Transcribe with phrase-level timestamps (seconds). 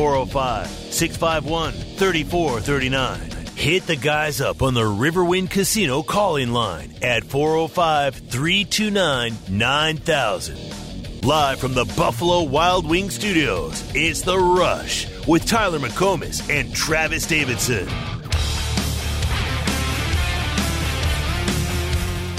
[0.00, 3.54] 405 651 3439.
[3.54, 11.22] Hit the guys up on the Riverwind Casino calling line at 405 329 9000.
[11.22, 17.26] Live from the Buffalo Wild Wing Studios, it's The Rush with Tyler McComas and Travis
[17.26, 17.86] Davidson.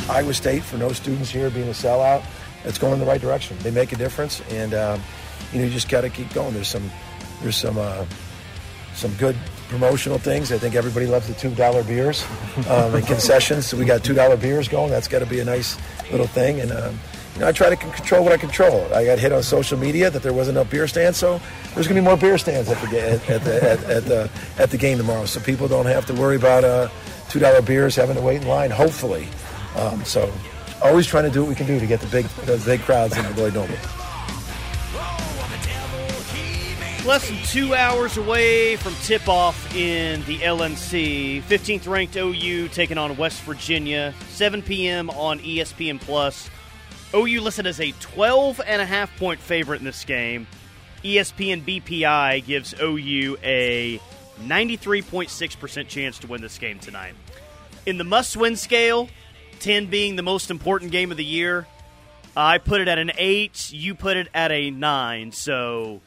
[0.10, 2.26] Iowa State, for no students here being a sellout,
[2.66, 3.56] it's going in the right direction.
[3.60, 5.00] They make a difference, and um,
[5.54, 6.56] you know you just got to keep going.
[6.56, 6.90] There's some,
[7.42, 8.06] there's some, uh,
[8.94, 9.36] some good
[9.72, 10.52] promotional things.
[10.52, 12.26] I think everybody loves the two dollar beers
[12.70, 13.68] um, and concessions.
[13.68, 14.92] So we got two dollar beers going.
[14.92, 15.78] That's got to be a nice
[16.12, 16.60] little thing.
[16.60, 17.00] And um,
[17.34, 18.94] you know, I try to control what I control.
[18.94, 21.40] I got hit on social media that there wasn't enough beer stands, so
[21.74, 24.30] there's going to be more beer stands at the at, at the at, at, the
[24.58, 26.90] at the game tomorrow, so people don't have to worry about uh,
[27.30, 28.70] two dollar beers having to wait in line.
[28.70, 29.28] Hopefully,
[29.78, 30.32] um, so
[30.84, 33.16] always trying to do what we can do to get the big the big crowds
[33.16, 33.78] in the Lloyd Noble.
[37.06, 41.42] Less than two hours away from tip off in the LNC.
[41.42, 44.14] 15th ranked OU taking on West Virginia.
[44.30, 45.10] 7 p.m.
[45.10, 46.48] on ESPN Plus.
[47.16, 50.46] OU listed as a 12 and a half point favorite in this game.
[51.04, 54.00] ESPN BPI gives OU a
[54.44, 57.16] 93.6% chance to win this game tonight.
[57.88, 59.10] In the must win scale,
[59.60, 61.66] 10 being the most important game of the year,
[62.38, 63.74] I put it at an 8.
[63.74, 65.32] You put it at a 9.
[65.32, 66.00] So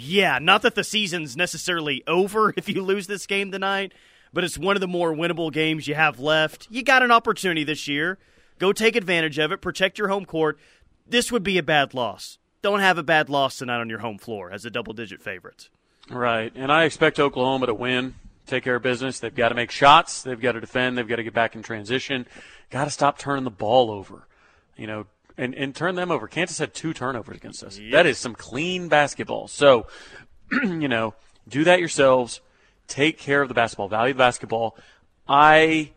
[0.00, 3.92] yeah, not that the season's necessarily over if you lose this game tonight,
[4.32, 6.68] but it's one of the more winnable games you have left.
[6.70, 8.18] You got an opportunity this year.
[8.58, 10.58] Go take advantage of it, protect your home court.
[11.06, 12.38] This would be a bad loss.
[12.62, 15.70] Don't have a bad loss tonight on your home floor as a double digit favorite.
[16.10, 16.52] Right.
[16.54, 18.14] And I expect Oklahoma to win,
[18.46, 19.18] take care of business.
[19.18, 21.62] They've got to make shots, they've got to defend, they've got to get back in
[21.62, 22.26] transition.
[22.68, 24.26] Got to stop turning the ball over.
[24.76, 25.06] You know,
[25.40, 26.28] and, and turn them over.
[26.28, 27.78] Kansas had two turnovers against us.
[27.78, 27.92] Yep.
[27.92, 29.48] That is some clean basketball.
[29.48, 29.86] So,
[30.52, 31.14] you know,
[31.48, 32.42] do that yourselves.
[32.86, 33.88] Take care of the basketball.
[33.88, 34.76] Value the basketball.
[35.26, 35.92] I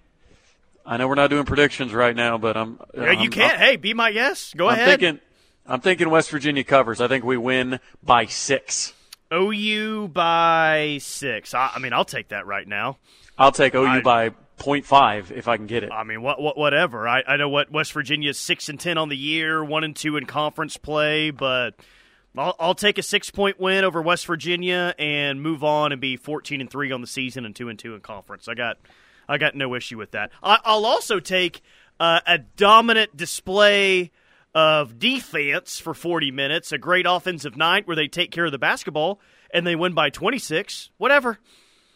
[0.85, 2.79] I know we're not doing predictions right now, but I'm.
[2.95, 3.53] Yeah, you I'm, can't.
[3.53, 4.55] I'm, hey, be my guest.
[4.55, 4.99] Go I'm ahead.
[4.99, 5.19] Thinking,
[5.65, 7.01] I'm thinking West Virginia covers.
[7.01, 8.93] I think we win by six.
[9.33, 11.53] OU by six.
[11.53, 12.97] I, I mean, I'll take that right now.
[13.37, 15.91] I'll take OU I, by 0.5 if I can get it.
[15.91, 17.07] I mean, what, what whatever.
[17.07, 19.95] I, I know what West Virginia is six and ten on the year, one and
[19.95, 21.75] two in conference play, but
[22.37, 26.17] I'll, I'll take a six point win over West Virginia and move on and be
[26.17, 28.47] fourteen and three on the season and two and two in conference.
[28.47, 28.77] I got
[29.27, 30.31] I got no issue with that.
[30.41, 31.61] I, will also take
[31.99, 34.11] uh, a dominant display
[34.53, 38.59] of defense for 40 minutes, a great offensive night where they take care of the
[38.59, 39.19] basketball
[39.51, 40.91] and they win by 26.
[40.97, 41.39] Whatever,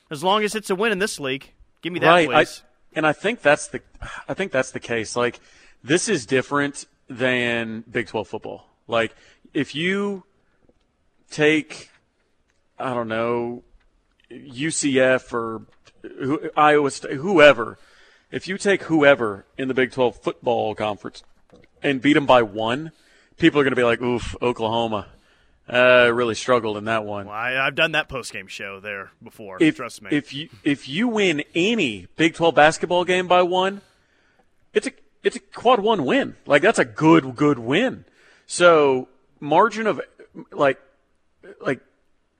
[0.09, 1.53] as long as it's a win in this league.
[1.82, 2.28] Give me that, right.
[2.28, 2.64] please.
[2.64, 3.82] I, and I think that's the,
[4.28, 5.16] I think that's the case.
[5.16, 5.40] Like
[5.84, 8.68] this is different than Big 12 football.
[8.88, 9.16] Like
[9.54, 10.24] if you
[11.30, 11.90] take,
[12.80, 13.64] I don't know,
[14.32, 15.66] UCF or
[16.56, 17.78] Iowa State, whoever,
[18.32, 21.24] if you take whoever in the Big 12 football conference
[21.82, 22.92] and beat them by one,
[23.38, 25.08] people are going to be like, oof, Oklahoma.
[25.70, 27.26] Uh, really struggled in that one.
[27.26, 29.58] Well, I, have done that post game show there before.
[29.62, 30.10] If, trust me.
[30.12, 33.82] If you if you win any Big Twelve basketball game by one,
[34.74, 34.92] it's a
[35.24, 36.38] it's a quad one win.
[36.46, 38.06] Like that's a good good win.
[38.46, 39.10] So
[39.42, 40.00] margin of
[40.54, 40.80] like
[41.60, 41.82] like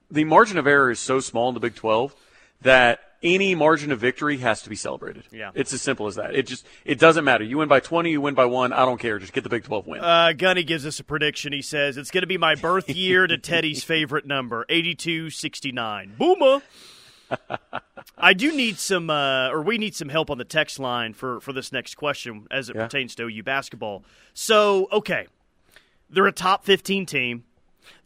[0.10, 2.16] the margin of error is so small in the Big Twelve
[2.62, 5.24] that any margin of victory has to be celebrated.
[5.32, 5.52] Yeah.
[5.54, 6.36] It's as simple as that.
[6.36, 7.44] It just it doesn't matter.
[7.44, 9.20] You win by 20, you win by 1, I don't care.
[9.20, 10.02] Just get the Big 12 win.
[10.02, 11.54] Uh, Gunny gives us a prediction.
[11.54, 16.16] He says it's going to be my birth year to Teddy's favorite number, 8269.
[16.18, 16.62] Boomer.
[18.18, 21.42] I do need some, uh, or we need some help on the text line for,
[21.42, 22.84] for this next question as it yeah.
[22.84, 24.06] pertains to OU basketball.
[24.34, 25.28] So, okay,
[26.10, 27.44] they're a top 15 team.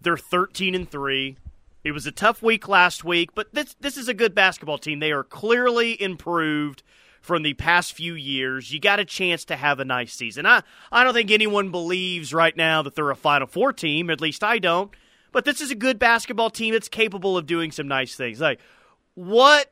[0.01, 1.37] They're 13 and 3.
[1.83, 4.99] It was a tough week last week, but this this is a good basketball team.
[4.99, 6.83] They are clearly improved
[7.21, 8.71] from the past few years.
[8.71, 10.45] You got a chance to have a nice season.
[10.45, 14.09] I I don't think anyone believes right now that they're a Final Four team.
[14.09, 14.91] At least I don't.
[15.31, 18.39] But this is a good basketball team that's capable of doing some nice things.
[18.39, 18.59] Like
[19.15, 19.71] what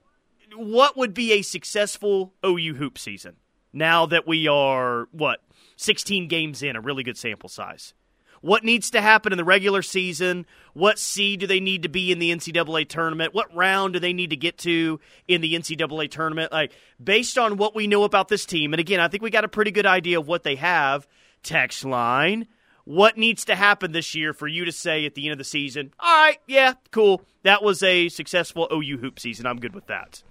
[0.55, 3.35] what would be a successful OU hoop season?
[3.71, 5.43] Now that we are what
[5.75, 7.93] 16 games in, a really good sample size
[8.41, 12.11] what needs to happen in the regular season, what seed do they need to be
[12.11, 16.09] in the NCAA tournament, what round do they need to get to in the NCAA
[16.09, 16.51] tournament.
[16.51, 19.45] Like, based on what we know about this team, and again, I think we got
[19.45, 21.07] a pretty good idea of what they have,
[21.43, 22.47] text line.
[22.85, 25.43] What needs to happen this year for you to say at the end of the
[25.43, 27.21] season, all right, yeah, cool.
[27.43, 29.45] That was a successful OU hoop season.
[29.45, 30.23] I'm good with that.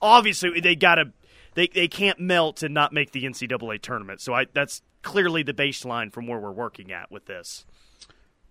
[0.00, 1.12] Obviously, they got to
[1.54, 4.20] they, they can't melt and not make the NCAA tournament.
[4.20, 7.64] So I that's clearly the baseline from where we're working at with this.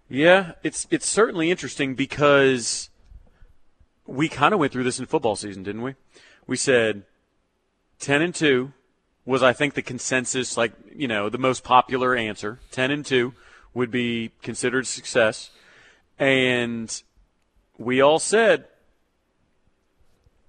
[0.10, 2.90] Yeah, it's it's certainly interesting because
[4.06, 5.96] we kind of went through this in football season, didn't we?
[6.46, 7.04] We said
[8.00, 8.74] 10 and 2
[9.26, 12.60] was I think the consensus like, you know, the most popular answer.
[12.72, 13.34] 10 and 2
[13.74, 15.52] would be considered success.
[16.20, 17.02] And
[17.78, 18.66] we all said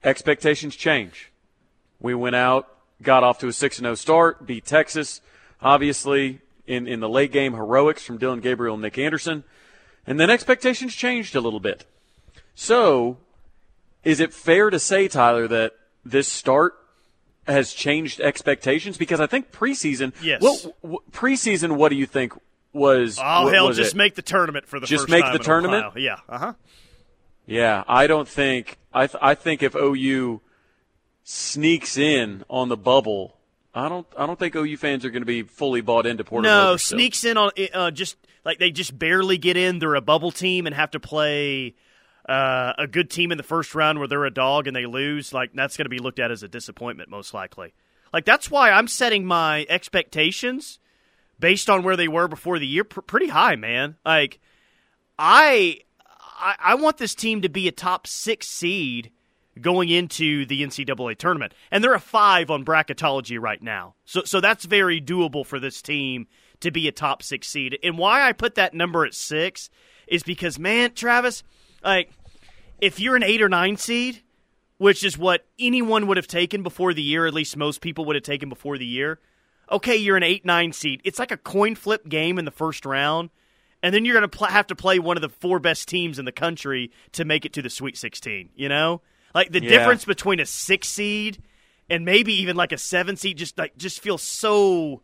[0.03, 1.31] expectations change.
[2.01, 2.69] We went out,
[3.01, 5.21] got off to a 6 and 0 start, beat Texas,
[5.63, 9.45] obviously, in, in the late game heroics from Dillon Gabriel and Nic Anderson.
[10.07, 11.87] And then expectations changed a little bit.
[12.55, 13.19] So,
[14.05, 15.73] is it fair to say, Tyler, that
[16.05, 16.75] this start
[17.47, 18.99] has changed expectations?
[18.99, 20.13] Because I think preseason.
[20.23, 20.43] Yes.
[20.43, 22.33] Well, preseason, what do you think
[22.73, 23.19] was?
[23.23, 23.97] Oh what, hell, was just it?
[23.97, 25.97] make the tournament for the Just make the tournament?
[25.97, 26.19] Yeah.
[26.29, 26.53] Uh huh.
[27.47, 28.79] Yeah, I don't think.
[28.93, 30.41] I th- I think if OU
[31.25, 33.37] sneaks in on the bubble,
[33.75, 34.07] I don't.
[34.17, 36.47] I don't think OU fans are going to be fully bought into Porter.
[36.47, 36.99] No, still.
[36.99, 39.79] sneaks in on uh, just like they just barely get in.
[39.79, 41.75] They're a bubble team and have to play
[42.29, 45.33] uh, a good team in the first round where they're a dog and they lose.
[45.33, 47.73] Like that's going to be looked at as a disappointment most likely.
[48.13, 50.79] Like that's why I'm setting my expectations
[51.39, 53.97] based on where they were before the year pr- pretty high, man.
[54.05, 54.39] Like
[55.19, 55.79] I,
[56.39, 59.11] I I want this team to be a top six seed
[59.61, 63.95] going into the NCAA tournament, and they're a five on bracketology right now.
[64.05, 66.27] So so that's very doable for this team
[66.61, 67.79] to be a top six seed.
[67.83, 69.69] And why I put that number at six
[70.07, 71.43] is because man, Travis,
[71.85, 72.11] like
[72.81, 74.23] if you're an eight or nine seed,
[74.79, 78.17] which is what anyone would have taken before the year, at least most people would
[78.17, 79.21] have taken before the year.
[79.71, 81.01] Okay, you're an eight nine seed.
[81.05, 83.31] It's like a coin flip game in the first round,
[83.83, 86.19] and then you're going to pl- have to play one of the four best teams
[86.19, 88.51] in the country to make it to the Sweet 16.
[88.55, 89.03] You know,
[89.35, 89.71] like the Yeah.
[89.71, 91.43] difference between a six seed
[91.91, 95.03] and maybe even like a seven seed just like just feels so.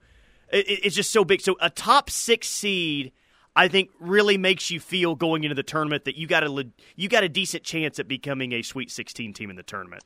[0.53, 1.41] It, it- it's just so big.
[1.41, 3.13] So a top six seed.
[3.57, 7.09] I think really makes you feel going into the tournament that you got a you
[7.09, 10.05] got a decent chance at becoming a Sweet 16 team in the tournament.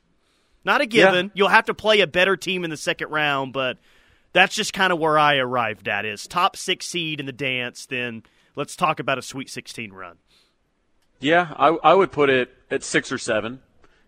[0.65, 1.25] Not a given.
[1.25, 1.31] Yeah.
[1.35, 3.77] You'll have to play a better team in the second round, but
[4.31, 7.85] that's just kind of where I arrived at is top 6 seed in the dance,
[7.85, 8.23] then
[8.55, 10.17] let's talk about a Sweet 16 run.
[11.19, 13.61] Yeah, I, I would put it at six or seven.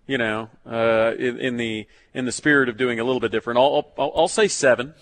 [0.08, 3.58] You know, uh, in, in the in the spirit of doing a little bit different,
[3.58, 4.94] I'll, I'll I'll say seven,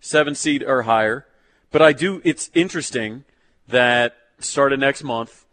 [0.00, 1.26] seven seed or higher.
[1.72, 2.20] But I do.
[2.22, 3.24] It's interesting
[3.66, 5.44] that starting next month,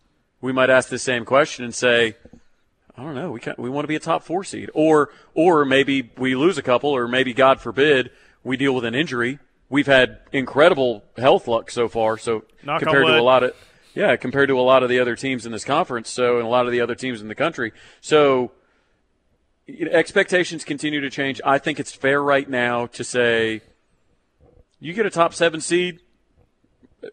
[0.42, 2.16] we might ask the same question and say,
[2.98, 5.66] I don't know, we can, we want to be a top four seed, or or
[5.66, 8.12] maybe we lose a couple, or maybe God forbid
[8.44, 9.40] we deal with an injury.
[9.70, 13.54] We've had incredible health luck so far, so Knock compared to a lot of
[13.96, 16.50] yeah, compared to a lot of the other teams in this conference, so and a
[16.50, 17.72] lot of the other teams in the country.
[18.02, 18.52] So
[19.92, 21.42] expectations continue to change.
[21.46, 23.62] I think it's fair right now to say
[24.80, 26.00] you get a top seven seed.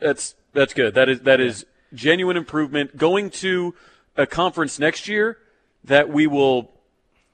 [0.00, 0.94] That's that's good.
[0.94, 2.96] That is that is genuine improvement.
[2.96, 3.74] Going to
[4.16, 5.38] a conference next year
[5.84, 6.70] that we will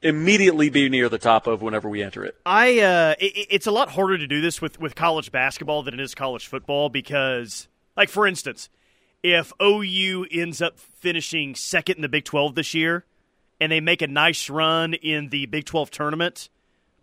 [0.01, 2.35] immediately be near the top of whenever we enter it.
[2.45, 5.93] I uh, it, it's a lot harder to do this with with college basketball than
[5.93, 8.69] it is college football because, like for instance,
[9.21, 13.05] if OU ends up finishing second in the Big Twelve this year,
[13.63, 16.49] and they make a nice run in the Big Twelve tournament,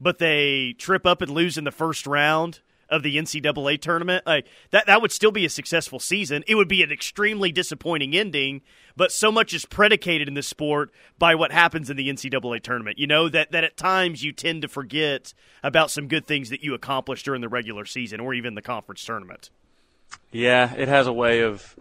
[0.01, 4.47] but they trip up and lose in the first round of the NCAA tournament, like
[4.73, 6.43] that that would still be a successful season.
[6.49, 8.63] It would be an extremely disappointing ending,
[8.97, 12.99] but so much is predicated in this sport by what happens in the NCAA tournament.
[12.99, 16.65] You know that that at times you tend to forget about some good things that
[16.65, 19.51] you accomplished during the regular season or even the conference tournament.
[20.33, 21.77] Yeah, it has a way of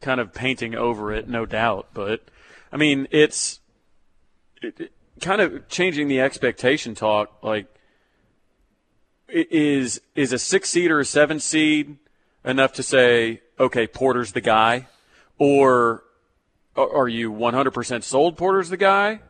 [0.00, 1.88] kind of painting over it, no doubt.
[1.92, 2.22] But
[2.72, 3.65] I mean, it's it, it-
[5.20, 7.42] kind of changing the expectation talk.
[7.42, 7.66] Like,
[9.28, 11.96] is is a six seed or a seven seed
[12.44, 14.86] enough to say, okay, Porter's the guy,
[15.38, 16.04] or
[16.76, 19.20] are you 100% sold Porter's the guy?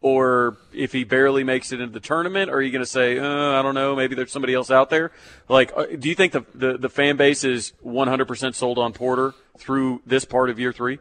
[0.00, 3.58] Or if he barely makes it into the tournament, are you going to say, uh,
[3.58, 5.12] I don't know, maybe there's somebody else out there?
[5.48, 9.32] Like, uh, do you think the, the, the fan base is 100% sold on Porter
[9.58, 10.98] through this part of year three?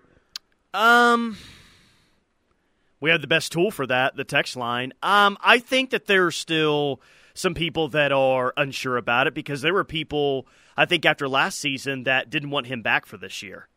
[0.74, 1.38] Um,
[3.04, 4.94] we have the best tool for that, the text line.
[5.04, 7.02] Um, I think that there's still
[7.34, 11.60] some people that are unsure about it because there were people, I think, after last
[11.60, 13.68] season that didn't want him back for this year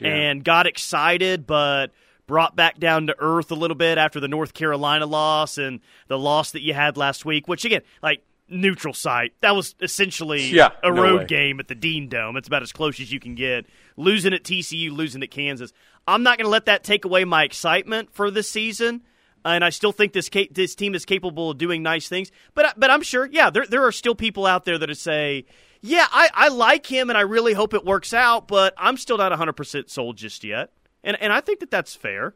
[0.00, 1.88] and got excited, but
[2.26, 6.18] brought back down to earth a little bit after the North Carolina loss and the
[6.18, 10.70] loss that you had last week, which again, like neutral site, that was essentially Yeah,
[10.82, 11.26] a no road way.
[11.26, 12.36] game at the Dean Dome.
[12.36, 13.66] It's about as close as you can get.
[13.96, 15.72] Losing at TCU, losing at Kansas.
[16.06, 19.02] I'm not going to let that take away my excitement for this season.
[19.44, 22.74] And I still think this ca- this team is capable of doing nice things, but
[22.76, 25.46] but I'm sure, yeah, there there are still people out there that say,
[25.80, 29.16] yeah, I, I like him and I really hope it works out, but I'm still
[29.16, 32.34] not 100 percent sold just yet, and and I think that that's fair.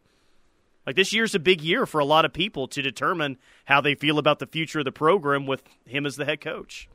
[0.86, 3.94] Like this year's a big year for a lot of people to determine how they
[3.94, 6.88] feel about the future of the program with him as the head coach.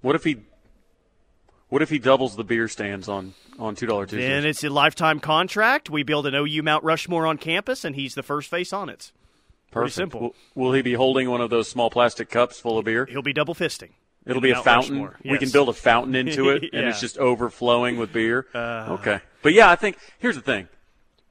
[0.00, 0.36] What if he
[1.68, 4.28] what if he doubles the beer stands on on two dollar Tuesdays?
[4.28, 5.88] Then it's a lifetime contract.
[5.90, 9.10] We build an OU Mount Rushmore on campus, and he's the first face on it.
[9.70, 10.20] Pretty simple.
[10.20, 13.06] Will, will he be holding one of those small plastic cups full of beer?
[13.06, 13.90] He'll be double fisting.
[14.26, 15.02] It'll be a Mount fountain.
[15.02, 15.16] Rushmore.
[15.24, 16.80] We can build a fountain into it, and Yeah.
[16.80, 16.88] Uh.
[16.90, 18.46] it's just overflowing with beer.
[18.54, 20.68] okay, but yeah, I think here's the thing: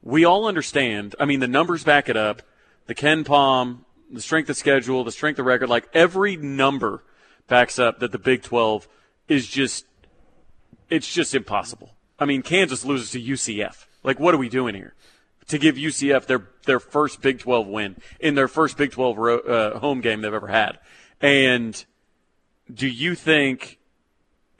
[0.01, 1.15] we all understand.
[1.20, 2.41] I mean, the numbers back it up.
[2.88, 3.79] The KenPom,
[4.12, 7.03] the strength of schedule, the strength of record, like every number
[7.48, 8.88] backs up that the Big Twelve
[9.27, 9.86] is just
[10.89, 11.96] it's just impossible.
[12.20, 13.86] I mean, Kansas loses to UCF.
[14.03, 14.93] Like, what are we doing here?
[15.48, 19.39] To give UCF their their first Big 12 win in their first Big 12 ro-
[19.39, 20.79] uh, home game they've ever had.
[21.20, 21.84] And
[22.72, 23.79] do you think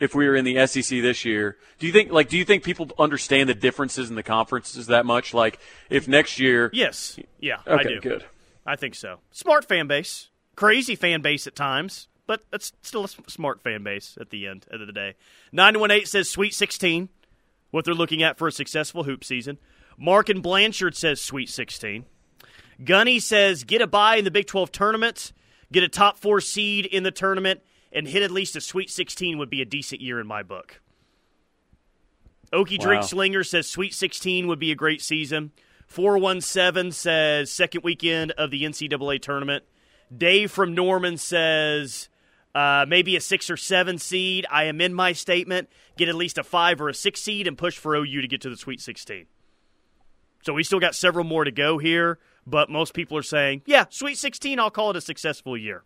[0.01, 2.63] if we were in the SEC this year, do you think like do you think
[2.63, 5.34] people understand the differences in the conferences that much?
[5.34, 7.17] Like, if next year, Yes.
[7.39, 8.00] Yeah, I do.
[8.01, 8.25] good.
[8.65, 9.20] I think so.
[9.31, 10.29] Smart fan base.
[10.55, 14.65] Crazy fan base at times, but it's still a smart fan base at the end,
[14.72, 15.13] end of the day.
[15.51, 17.10] 918 says Sweet 16,
[17.72, 19.58] what they're looking at for a successful hoop season.
[19.98, 22.05] Morgan Blanchard says Sweet 16.
[22.84, 25.31] Gunny says get a bye in the Big 12 tournament,
[25.72, 29.38] get a top four seed in the tournament, and hit at least a Sweet 16
[29.38, 30.81] would be a decent year in my book.
[32.53, 33.07] Okie Drink Wow.
[33.07, 35.51] Slinger says Sweet 16 would be a great season.
[35.88, 39.63] 417 says second weekend of the NCAA tournament.
[40.15, 42.10] Dave from Norman says
[42.53, 44.45] uh, maybe a six or seven seed.
[44.50, 45.69] I am in my statement.
[45.98, 48.41] Get at least a five or a six seed and push for OU to get
[48.41, 49.25] to the Sweet 16.
[50.43, 52.17] So we still got several more to go here,
[52.48, 55.83] but most people are saying, yeah, Sweet 16, I'll call it a successful year.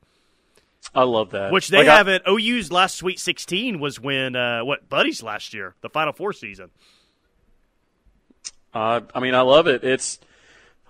[0.94, 1.52] I love that.
[1.52, 2.24] Which they Like, I- haven't.
[2.28, 6.70] OU's last Sweet 16 was when, uh, what, Buddy's last year, the Final Four season.
[8.74, 9.84] Uh, I mean, I love it.
[9.84, 10.20] It's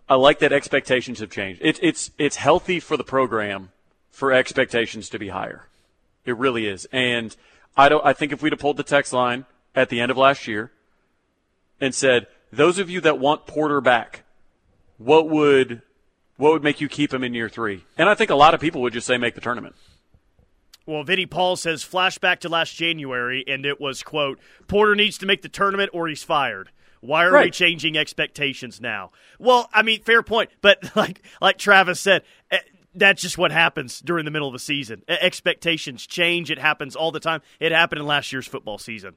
[0.09, 1.61] I like that expectations have changed.
[1.63, 3.71] It, it's it's healthy for the program
[4.11, 5.67] for expectations to be higher.
[6.25, 6.87] It really is.
[6.91, 7.35] And
[7.77, 8.03] I don't.
[8.05, 10.71] I think if we'd have pulled the text line at the end of last year
[11.79, 14.23] and said, "Those of you that want Porter back,
[14.97, 15.81] what would
[16.37, 17.83] what would make you keep him in year three?
[17.97, 19.75] And I think a lot of people would just say make the tournament.
[20.85, 25.25] Well, Vinny Paul says flashback to last January, and it was quote Porter needs to
[25.25, 26.69] make the tournament or he's fired.
[27.01, 29.11] Why are we changing expectations now?
[29.37, 32.59] Well, I mean, fair point, but like like Travis said, eh,
[32.93, 35.03] that's just what happens during the middle of the season.
[35.07, 36.49] Expectations change.
[36.49, 37.41] It happens all the time.
[37.59, 39.15] It happened in last year's football season.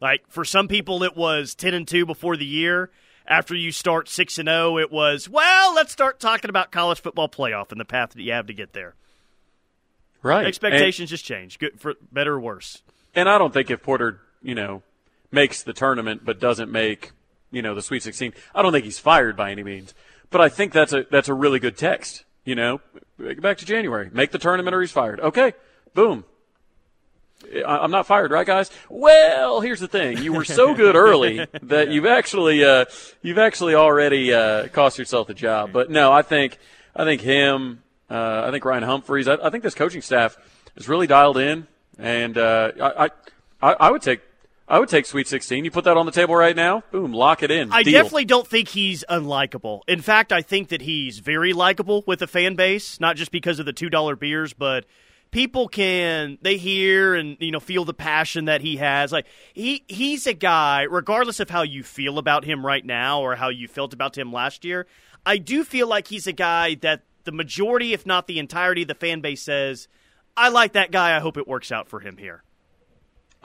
[0.00, 2.90] Like for some people, it was ten and two before the year.
[3.26, 5.74] After you start six and zero, it was well.
[5.74, 8.72] Let's start talking about college football playoff and the path that you have to get
[8.72, 8.94] there.
[10.22, 10.46] Right.
[10.46, 12.82] Expectations just change, good for better or worse.
[13.14, 14.82] And I don't think if Porter, you know,
[15.30, 17.12] makes the tournament but doesn't make,
[17.50, 19.94] you know, the Sweet 16, I don't think he's fired by any means.
[20.30, 22.24] But I think that's a that's a really good text.
[22.44, 22.80] You know,
[23.18, 25.20] back to January, make the tournament or he's fired.
[25.20, 25.52] Okay,
[25.94, 26.24] boom.
[27.66, 28.70] I'm not fired, right, guys?
[28.88, 32.86] Well, here's the thing: you were so good early that you've actually uh,
[33.22, 35.72] you've actually already uh, cost yourself the job.
[35.72, 36.58] But no, I think
[36.94, 40.36] I think him, uh, I think Ryan Humphreys, I, I think this coaching staff
[40.76, 41.66] is really dialed in,
[41.98, 43.10] and uh, I,
[43.62, 44.20] I I would take
[44.68, 45.64] I would take Sweet 16.
[45.64, 47.72] You put that on the table right now, boom, lock it in.
[47.72, 47.92] I Deal.
[47.92, 49.82] definitely don't think he's unlikable.
[49.86, 53.58] In fact, I think that he's very likable with the fan base, not just because
[53.58, 54.86] of the two dollar beers, but
[55.32, 59.10] people can they hear and you know feel the passion that he has.
[59.10, 63.34] Like he he's a guy, regardless of how you feel about him right now or
[63.34, 64.86] how you felt about him last year.
[65.26, 68.88] I do feel like he's a guy that the majority, if not the entirety, of
[68.88, 69.88] the fan base says,
[70.36, 71.16] "I like that guy.
[71.16, 72.44] I hope it works out for him here."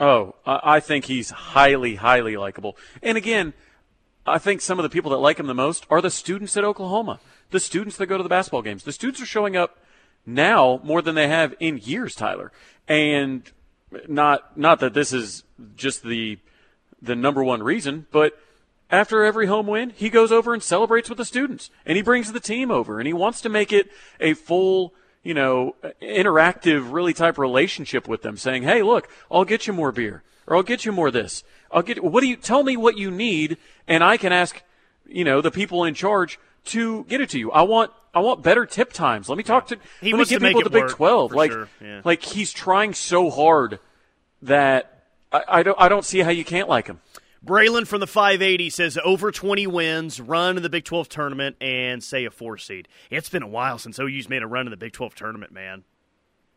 [0.00, 2.76] Oh, I think he's highly, highly likable.
[3.02, 3.52] And again,
[4.24, 6.62] I think some of the people that like him the most are the students at
[6.62, 7.18] Oklahoma,
[7.50, 8.84] the students that go to the basketball games.
[8.84, 9.78] The students are showing up
[10.28, 12.52] now more than they have in years, Tyler.
[12.86, 13.50] And
[14.06, 15.44] not not that this is
[15.76, 16.38] just the
[17.00, 18.38] the number one reason, but
[18.90, 22.32] after every home win, he goes over and celebrates with the students, and he brings
[22.32, 27.12] the team over, and he wants to make it a full, you know, interactive, really
[27.12, 30.84] type relationship with them, saying, "Hey, look, I'll get you more beer, or I'll get
[30.84, 31.44] you more this.
[31.70, 32.02] I'll get.
[32.02, 34.62] What do you tell me what you need, and I can ask,
[35.06, 37.50] you know, the people in charge to get it to you.
[37.52, 39.28] I want." I want better tip times.
[39.28, 39.76] Let me talk to.
[40.00, 41.32] He let me wants get to people it the Big work, Twelve.
[41.32, 42.00] Like, sure, yeah.
[42.04, 43.78] like he's trying so hard
[44.42, 45.80] that I, I don't.
[45.80, 47.00] I don't see how you can't like him.
[47.44, 52.02] Braylon from the 580 says over 20 wins, run in the Big 12 tournament, and
[52.02, 52.88] say a four seed.
[53.10, 55.84] It's been a while since OU's made a run in the Big 12 tournament, man.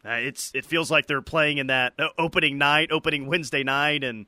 [0.03, 4.03] Uh, it's it feels like they're playing in that uh, opening night, opening Wednesday night,
[4.03, 4.25] and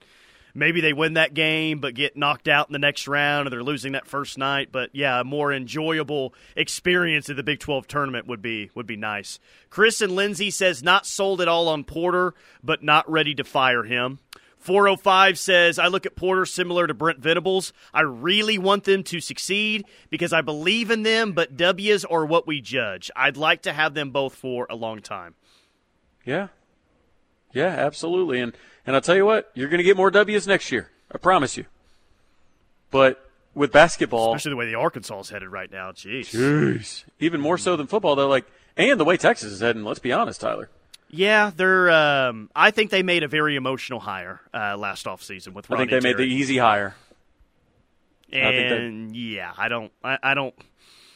[0.54, 3.64] maybe they win that game but get knocked out in the next round or they're
[3.64, 4.70] losing that first night.
[4.72, 8.98] But yeah, a more enjoyable experience of the Big 12 tournament would be would be
[8.98, 9.40] nice.
[9.70, 12.34] Chris and Lindsay says not sold at all on Porter,
[12.64, 14.20] but not ready to fire him.
[14.64, 17.74] 405 says, I look at Porter similar to Brent Venables.
[17.94, 22.48] I really want them to succeed because I believe in them, but W's are what
[22.48, 23.12] we judge.
[23.14, 25.36] I'd like to have them both for a long time.
[26.24, 26.48] Yeah.
[27.52, 28.40] Yeah, absolutely.
[28.40, 30.90] And and I'll tell you what, you're going to get more W's next year.
[31.12, 31.66] I promise you.
[32.92, 33.24] But
[33.56, 36.32] with basketball, especially the way the Arkansas is headed right now, jeez.
[36.32, 37.04] Jeez.
[37.20, 38.28] Even more so than football, though.
[38.28, 38.46] Like,
[38.78, 39.84] and the way Texas is heading.
[39.84, 40.70] Let's be honest, Tyler.
[41.10, 41.92] Yeah, they're.
[41.92, 45.70] Um, I think they made a very emotional hire uh, last offseason with.
[45.70, 46.14] Ronnie I think they Terry.
[46.16, 46.96] made the easy hire.
[48.32, 49.92] And I yeah, I don't.
[50.04, 50.56] I, I, don't.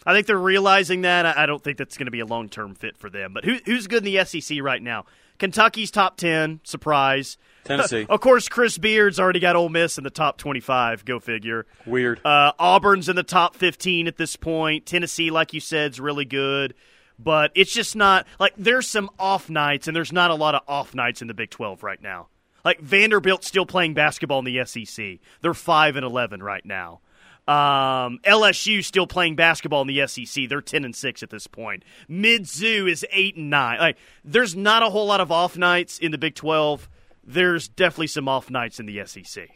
[0.05, 1.25] I think they're realizing that.
[1.25, 3.33] I, I don't think that's going to be a long term fit for them.
[3.33, 5.05] But who, who's good in the SEC right now?
[5.37, 6.59] Kentucky's top ten.
[6.63, 7.37] Surprise.
[7.63, 8.05] Tennessee.
[8.09, 11.05] of course, Chris Beard's already got Ole Miss in the top twenty-five.
[11.05, 11.65] Go figure.
[11.85, 12.19] Weird.
[12.25, 14.85] Uh, Auburn's in the top fifteen at this point.
[14.85, 16.73] Tennessee, like you said, is really good
[17.19, 20.61] but it's just not like there's some off nights, and there's not a lot of
[20.67, 22.27] off nights in the Big 12 right now.
[22.63, 25.19] Like Vanderbilt's still playing basketball in the SEC.
[25.41, 26.99] They're five and eleven right now.
[27.47, 30.49] Um, LSU still playing basketball in the SEC.
[30.49, 31.83] They're ten and six at this point.
[32.09, 33.79] Mizzou is eight and nine.
[33.79, 36.89] Like there's not a whole lot of off nights in the Big 12.
[37.23, 39.49] There's definitely some off nights in the SEC.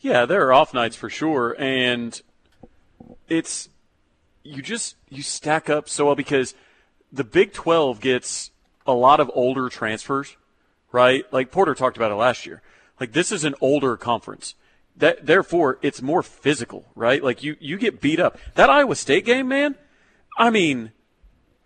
[0.00, 2.20] Yeah, there are off nights for sure, and
[3.28, 3.70] it's
[4.42, 6.54] you just you stack up so well because
[7.12, 8.50] the Big 12 gets
[8.86, 10.36] a lot of older transfers,
[10.92, 11.24] right?
[11.32, 12.60] Like Porter talked about it last year.
[13.00, 14.54] Like this is an older conference.
[14.96, 17.22] That therefore it's more physical, right?
[17.22, 18.38] Like you you get beat up.
[18.54, 19.76] That Iowa State game, man.
[20.38, 20.92] I mean,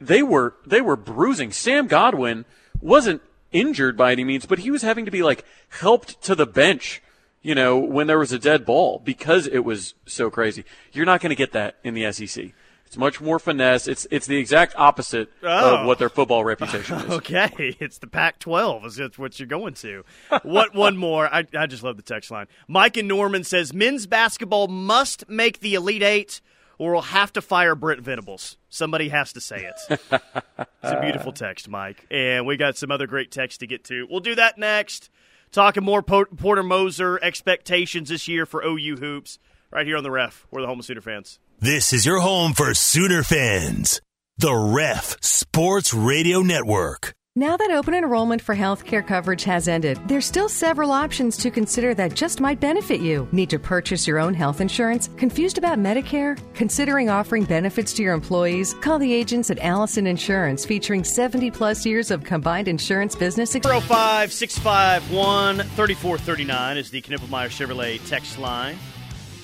[0.00, 1.52] they were they were bruising.
[1.52, 2.44] Sam Godwin
[2.80, 5.44] wasn't injured by any means, but he was having to be like
[5.80, 7.02] helped to the bench,
[7.42, 10.64] you know, when there was a dead ball because it was so crazy.
[10.92, 12.52] You're not going to get that in the SEC.
[12.88, 13.87] It's much more finesse.
[13.87, 15.76] It's it's the exact opposite Oh.
[15.76, 17.04] of what their football reputation is.
[17.18, 18.86] Okay, it's the Pac-12.
[18.86, 20.04] Is what you're going to?
[20.43, 21.26] What one more?
[21.32, 22.47] I I just love the text line.
[22.67, 26.41] Mike and Norman says men's basketball must make the Elite Eight,
[26.78, 28.56] or we'll have to fire Brent Venables.
[28.71, 30.00] Somebody has to say it.
[30.10, 34.06] it's a beautiful text, Mike, and we got some other great texts to get to.
[34.10, 35.10] We'll do that next.
[35.52, 39.39] Talking more Po- Porter Moser expectations this year for OU hoops.
[39.71, 40.47] Right here on the ref.
[40.50, 41.39] We're the home of Sooner fans.
[41.60, 44.00] This is your home for Sooner fans.
[44.36, 47.14] The Ref Sports Radio Network.
[47.34, 51.94] Now that open enrollment for healthcare coverage has ended, there's still several options to consider
[51.94, 53.26] that just might benefit you.
[53.32, 55.10] Need to purchase your own health insurance?
[55.16, 56.38] Confused about Medicare?
[56.54, 58.75] Considering offering benefits to your employees?
[58.75, 63.84] Call the agents at Allison Insurance, featuring 70 plus years of combined insurance business experience.
[63.84, 68.78] 405 651 3439 is the Knippelmeyer Chevrolet text line.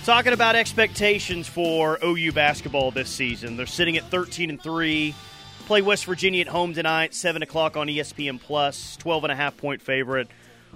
[0.05, 3.57] Talking about expectations for OU basketball this season.
[3.57, 5.15] They're sitting at 13 and 3.
[5.61, 9.57] Play West Virginia at home tonight, 7 o'clock on ESPN Plus, 12 and a half
[9.57, 10.29] point favorite.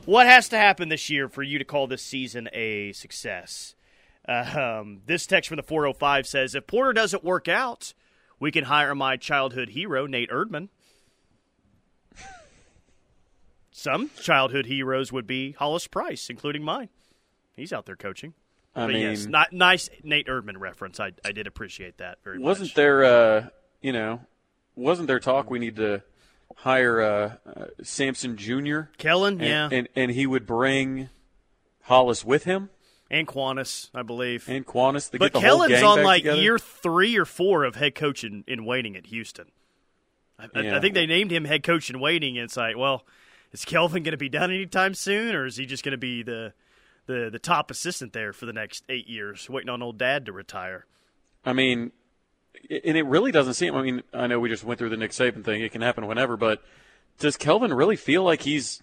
[0.06, 3.74] What has to happen this year for you to call this season a success?
[4.26, 7.92] Uh, um, this text from the 405 says if Porter doesn't work out,
[8.40, 10.70] we can hire my childhood hero, Nate Erdman.
[13.70, 16.88] Some childhood heroes would be Hollis Price, including mine.
[17.54, 18.32] He's out there coaching.
[18.78, 21.00] I but mean, yes, not nice Nate Erdman reference.
[21.00, 22.74] I, I did appreciate that very wasn't much.
[22.74, 23.46] there, uh,
[23.82, 24.20] you know,
[24.76, 26.02] wasn't there talk we need to
[26.56, 28.80] hire uh, uh, Sampson Jr.
[28.98, 31.08] Kellen, and, yeah, and and he would bring
[31.82, 32.70] Hollis with him
[33.10, 34.48] and Quannas, I believe.
[34.48, 36.40] and Quannas to but get the Kellen's on like together.
[36.42, 39.46] year three or four of head coach in, in waiting at Houston.
[40.38, 42.36] I, I- I think they named him head coach in waiting.
[42.38, 43.04] And it's like, well,
[43.52, 46.22] is Kelvin going to be done anytime soon, or is he just going to be
[46.22, 46.52] the
[47.08, 50.32] the the top assistant there for the next eight years, waiting on old dad to
[50.32, 50.86] retire?
[51.44, 51.90] I mean,
[52.70, 53.74] and it really doesn't seem.
[53.74, 55.62] I mean, I know we just went through the Nick Saban thing.
[55.62, 56.62] It can happen whenever, but
[57.18, 58.82] does Kelvin really feel like he's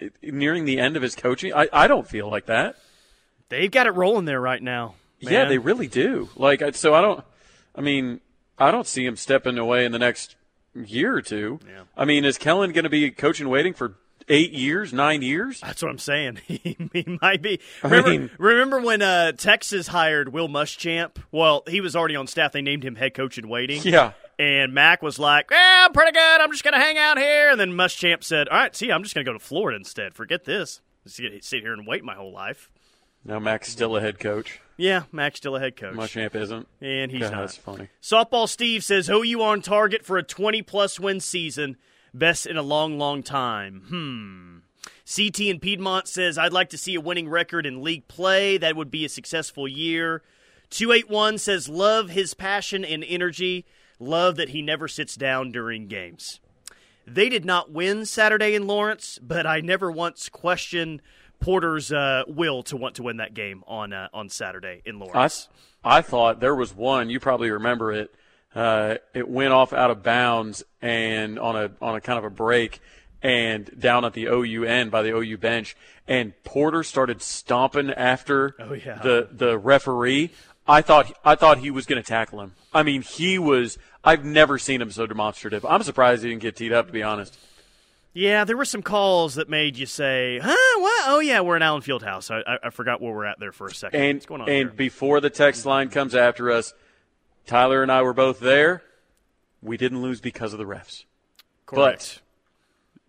[0.00, 1.52] eh, nearing the end of his coaching?
[1.54, 2.76] I, I don't feel like that.
[3.50, 4.94] They've got it rolling there right now.
[5.20, 6.28] Yeah, they really do.
[6.36, 7.24] Like, so I don't.
[7.74, 8.20] I mean,
[8.58, 10.36] I don't see him stepping away in the next
[10.74, 11.60] year or two.
[11.66, 11.84] Yeah.
[11.96, 13.94] I mean, is Kellen going to be coaching waiting for
[14.28, 15.60] eight years, nine years?
[15.60, 16.38] That's what I'm saying.
[16.46, 17.60] he, he might be.
[17.82, 21.16] I Remember, mean- remember when uh, Texas hired Will Muschamp?
[21.32, 22.52] Well, he was already on staff.
[22.52, 23.82] They named him head coach in waiting.
[23.82, 24.12] Yeah.
[24.38, 26.40] And Mack was like, "Yeah, I'm pretty good.
[26.40, 29.04] I'm just going to hang out here." And then Muschamp said, "All right, see, I'm
[29.04, 30.14] just going to go to Florida instead.
[30.14, 30.80] Forget this.
[31.04, 32.68] Just sit sit here and wait my whole life."
[33.24, 34.60] Now Mack's still a head coach.
[34.76, 36.66] Yeah, Mack's still a head coach, Muschamp isn't.
[36.80, 37.40] and he's God, not.
[37.42, 37.88] That's funny.
[38.02, 41.76] Softball Steve says OU on target for a 20 plus win season,
[42.14, 43.82] best in a long, long time.
[43.88, 44.54] Hmm.
[45.06, 48.56] CT in Piedmont says, I'd like to see a winning record in league play.
[48.56, 50.22] That would be a successful year.
[50.70, 53.66] 281 says, love his passion and energy.
[53.98, 56.40] Love that he never sits down during games.
[57.06, 61.02] They did not win Saturday in Lawrence, but I never once questioned
[61.38, 65.48] Porter's uh, will to want to win that game on uh, on Saturday in Lawrence.
[65.84, 67.10] I, I thought there was one.
[67.10, 68.14] You probably remember it.
[68.54, 72.30] Uh, it went off out of bounds and on a on a kind of a
[72.30, 72.80] break
[73.22, 78.54] and down at the OU end by the OU bench, and Porter started stomping after
[78.60, 78.98] Oh, yeah.
[79.02, 80.30] the the referee.
[80.66, 82.52] I thought I thought he was going to tackle him.
[82.72, 83.78] I mean, he was.
[84.04, 85.64] I've never seen him so demonstrative.
[85.64, 86.86] I'm surprised he didn't get teed up.
[86.86, 87.38] To be honest.
[88.16, 90.54] Yeah, there were some calls that made you say, "Huh?
[90.80, 91.02] What?
[91.08, 93.66] Oh yeah, we're in Allen Fieldhouse." I, I, I forgot where we're at there for
[93.66, 94.00] a second.
[94.00, 96.72] And What's going on and before the text line comes after us,
[97.46, 98.82] Tyler and I were both there.
[99.62, 101.04] We didn't lose because of the refs.
[101.66, 102.20] Correct.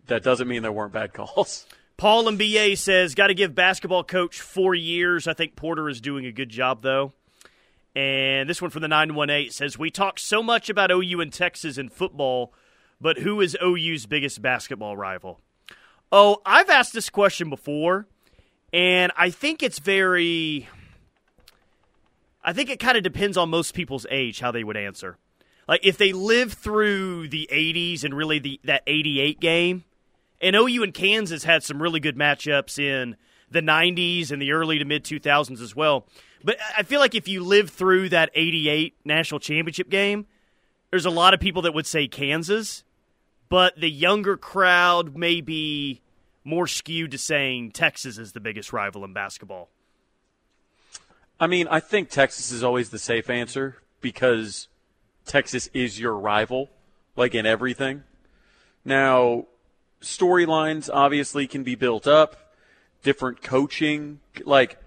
[0.06, 1.66] That doesn't mean there weren't bad calls.
[1.96, 5.26] Paul and BA says, got to give basketball coach four years.
[5.26, 7.12] I think Porter is doing a good job, though.
[7.94, 11.78] And this one from the 918 says, We talk so much about OU and Texas
[11.78, 12.52] in football,
[13.00, 15.40] but who is OU's biggest basketball rival?
[16.12, 18.06] Oh, I've asked this question before,
[18.72, 20.68] and I think it's very.
[22.46, 25.18] I think it kind of depends on most people's age how they would answer.
[25.66, 29.84] Like if they live through the 80s and really the that 88 game,
[30.40, 33.16] and OU and Kansas had some really good matchups in
[33.50, 36.06] the 90s and the early to mid 2000s as well.
[36.44, 40.26] But I feel like if you live through that 88 national championship game,
[40.90, 42.84] there's a lot of people that would say Kansas,
[43.48, 46.00] but the younger crowd may be
[46.44, 49.68] more skewed to saying Texas is the biggest rival in basketball.
[51.38, 54.68] I mean, I think Texas is always the safe answer because
[55.26, 56.70] Texas is your rival,
[57.16, 58.04] like in everything.
[58.84, 59.46] Now,
[60.00, 62.54] storylines obviously can be built up,
[63.02, 64.78] different coaching, like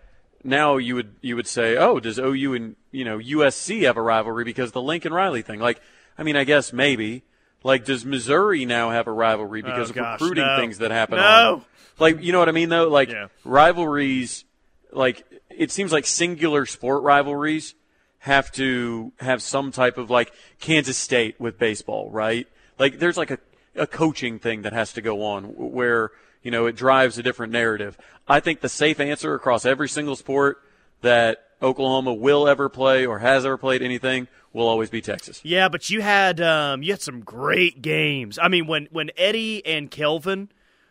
[0.43, 4.01] now you would you would say, "Oh, does OU and, you know, USC have a
[4.01, 5.81] rivalry because the Lincoln Riley thing?" Like,
[6.17, 7.23] I mean, I guess maybe.
[7.61, 10.55] Like, does Missouri now have a rivalry because Oh, of gosh, recruiting no.
[10.57, 11.17] things that happen?
[11.17, 11.55] No.
[11.55, 11.65] on-
[11.99, 12.87] Like, you know what I mean though?
[12.87, 13.27] Like Yeah.
[13.43, 14.45] rivalries
[14.91, 17.75] like it seems like singular sport rivalries
[18.19, 22.47] have to have some type of like Kansas State with baseball, right?
[22.77, 23.39] Like there's like a,
[23.75, 26.11] a coaching thing that has to go on where,
[26.43, 27.97] you know, it drives a different narrative.
[28.27, 30.61] I think the safe answer across every single sport
[31.01, 35.41] that Oklahoma will ever play or has ever played anything will always be Texas.
[35.43, 38.39] Yeah, but you had um, you had some great games.
[38.41, 40.49] I mean, when when Eddie and Kelvin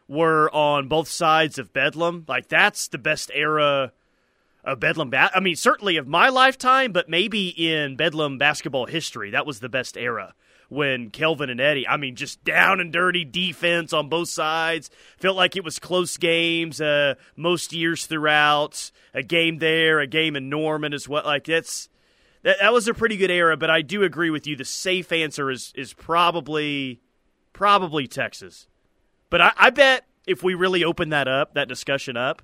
[0.08, 3.92] were on both sides of Bedlam, like that's the best era
[4.64, 5.10] of Bedlam.
[5.10, 9.60] Ba- I mean, certainly of my lifetime, but maybe in Bedlam basketball history, that was
[9.60, 10.34] the best era.
[10.70, 14.90] When Kelvin and Eddie, I mean, just down and dirty defense on both sides.
[15.16, 18.90] Felt like it was close games uh, most years throughout.
[19.14, 21.22] A game there, a game in Norman as well.
[21.24, 21.88] Like that's
[22.42, 24.56] that, that was a pretty good era, but I do agree with you.
[24.56, 27.00] The safe answer is is probably
[27.54, 28.66] probably Texas.
[29.30, 32.42] But I, I bet if we really open that up, that discussion up,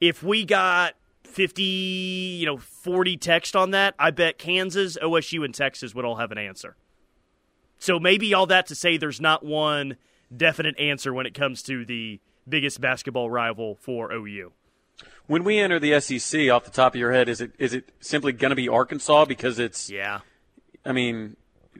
[0.00, 5.54] if we got fifty, you know, forty text on that, I bet Kansas, OSU, and
[5.54, 6.76] Texas would all have an answer.
[7.78, 9.96] So maybe all that to say there's not one
[10.34, 14.52] definite answer when it comes to the biggest basketball rival for OU.
[15.26, 17.90] When we enter the SEC off the top of your head, is it is it
[18.00, 20.20] simply going to be Arkansas because it's Yeah.
[20.84, 21.36] I mean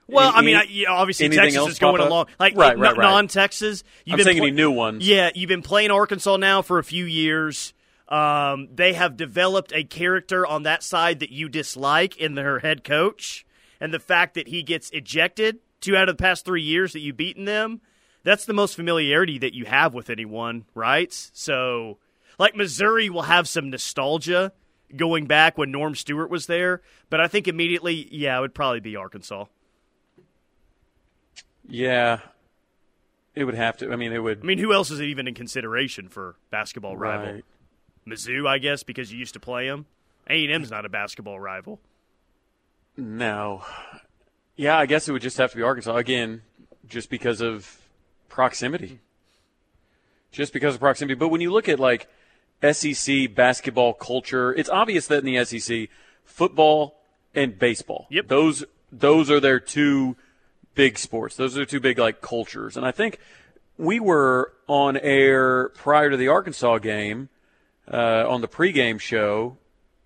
[0.09, 2.27] Well, any- I mean, I, yeah, obviously Texas is going along.
[2.39, 3.11] Like Right, right, right.
[3.11, 3.85] non-Texas.
[4.05, 5.07] You've I'm been any new ones.
[5.07, 7.73] Yeah, you've been playing Arkansas now for a few years.
[8.09, 12.85] Um, they have developed a character on that side that you dislike in their head
[12.85, 13.47] coach,
[13.81, 17.01] and the fact that he gets ejected two out of the past three years that
[17.01, 17.81] you've beaten them.
[18.25, 21.13] That's the most familiarity that you have with anyone, right?
[21.33, 21.99] So,
[22.39, 24.53] like Missouri will have some nostalgia
[24.95, 28.81] going back when Norm Stewart was there, but I think immediately, yeah, it would probably
[28.81, 29.47] be Arkansas.
[31.69, 32.21] Yeah,
[33.35, 33.93] it would have to.
[33.93, 34.41] I mean, it would.
[34.43, 37.35] I mean, who else is it even in consideration for basketball rival?
[37.35, 37.45] Right.
[38.07, 39.87] Mizzou, I guess, because you used to play them.
[40.29, 41.81] A and M's not a basketball rival.
[42.97, 43.65] No.
[44.57, 46.43] Yeah, I guess it would just have to be Arkansas again,
[46.89, 47.81] just because of
[48.29, 49.01] proximity.
[50.31, 51.15] Just because of proximity.
[51.15, 52.09] But when you look at like
[52.71, 55.89] SEC basketball culture, it's obvious that in the SEC,
[56.25, 56.99] football
[57.35, 58.07] and baseball.
[58.11, 58.29] Yep.
[58.29, 60.17] Those those are their two
[60.75, 61.37] big sports.
[61.37, 62.77] Those are two big like cultures.
[62.77, 63.19] And I think
[63.79, 67.29] we were on air prior to the Arkansas game
[67.91, 69.59] uh, on the pregame show.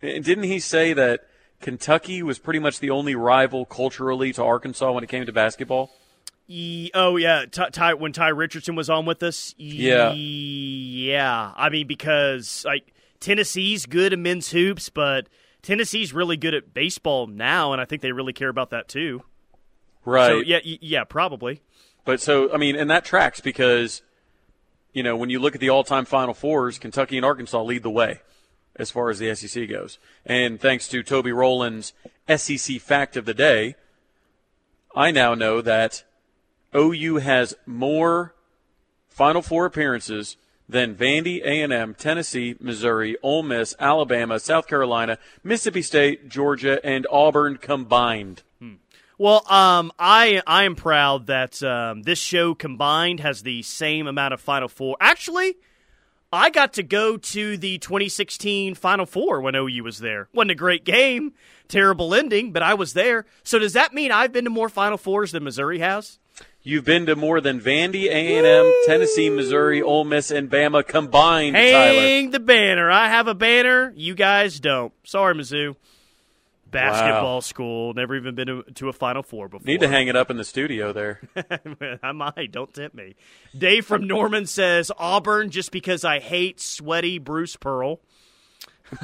[0.03, 1.27] And didn't he say that
[1.61, 5.91] Kentucky was pretty much the only rival culturally to Arkansas when it came to basketball?
[6.49, 9.55] E- oh yeah, Ty, Ty, when Ty Richardson was on with us.
[9.59, 10.13] Yeah.
[10.13, 11.53] yeah.
[11.57, 15.29] I mean, because like Tennessee's good at men's hoops, but
[15.63, 19.23] Tennessee's really good at baseball now, and I think they really care about that too.
[20.07, 20.29] Right.
[20.29, 21.61] So yeah, yeah, probably.
[22.07, 24.01] But so I mean, and that tracks because
[24.95, 27.91] you know when you look at the all-time Final Fours, Kentucky and Arkansas lead the
[27.91, 28.21] way
[28.77, 29.99] as far as the SEC goes.
[30.25, 31.93] And thanks to Toby Rowland's
[32.35, 33.75] SEC fact of the day,
[34.95, 36.05] I now know that
[36.75, 38.35] OU has more
[39.09, 40.37] Final Four appearances
[40.69, 47.57] than Vandy, A&M, Tennessee, Missouri, Ole Miss, Alabama, South Carolina, Mississippi State, Georgia, and Auburn
[47.57, 48.43] combined.
[48.59, 48.75] Hmm.
[49.19, 54.35] Well, um, I I am proud that um, this show combined has the same amount
[54.35, 54.97] of Final Four.
[55.01, 55.57] Actually,
[56.33, 60.29] I got to go to the 2016 Final Four when OU was there.
[60.35, 61.33] wasn't a great game,
[61.67, 63.25] terrible ending, but I was there.
[63.43, 66.19] So does that mean I've been to more Final Fours than Missouri has?
[66.63, 72.01] You've been to more than Vandy, A&M, Tennessee, Missouri, Ole Miss, and Bama combined, Tyler.
[72.01, 72.91] Hang the banner.
[72.91, 73.93] I have a banner.
[73.97, 74.93] You guys don't.
[75.05, 75.77] Sorry, Mizzou.
[76.77, 77.95] Basketball school.
[77.95, 79.65] Never even been to, to a Final Four before.
[79.67, 81.21] Need to hang it up in the studio there.
[82.03, 82.53] I might.
[82.53, 83.15] Don't tempt me.
[83.57, 88.01] Dave from Norman says Auburn just because I hate sweaty Bruce Pearl.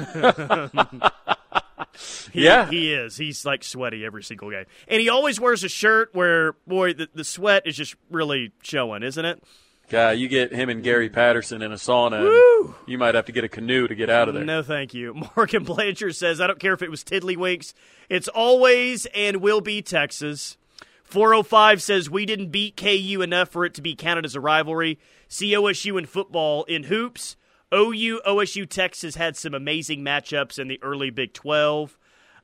[2.31, 2.69] He- Yeah.
[2.69, 3.17] he is.
[3.17, 7.07] He's like sweaty every single game, and he always wears a shirt where boy the,
[7.13, 9.43] the sweat is just really showing, isn't it?
[9.89, 13.43] God, you get him and Gary Patterson in a sauna, you might have to get
[13.43, 14.43] a canoe to get out of there.
[14.43, 15.13] No, thank you.
[15.35, 17.73] Morgan Blanchard says, I don't care if it was Tiddlywinks.
[18.09, 20.57] It's always and will be Texas.
[21.03, 24.99] 405 says, We didn't beat KU enough for it to be counted as a rivalry.
[25.27, 26.63] See OSU in football.
[26.63, 27.35] In hoops,
[27.73, 31.97] OU, OSU, Texas had some amazing matchups in the early Big 12.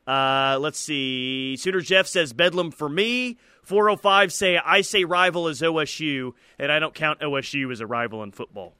[0.05, 1.55] Uh, let's see.
[1.57, 3.37] Sooner Jeff says, Bedlam for me.
[3.69, 8.23] 405 say, I say rival is OSU, and I don't count OSU as a rival
[8.23, 8.73] in football.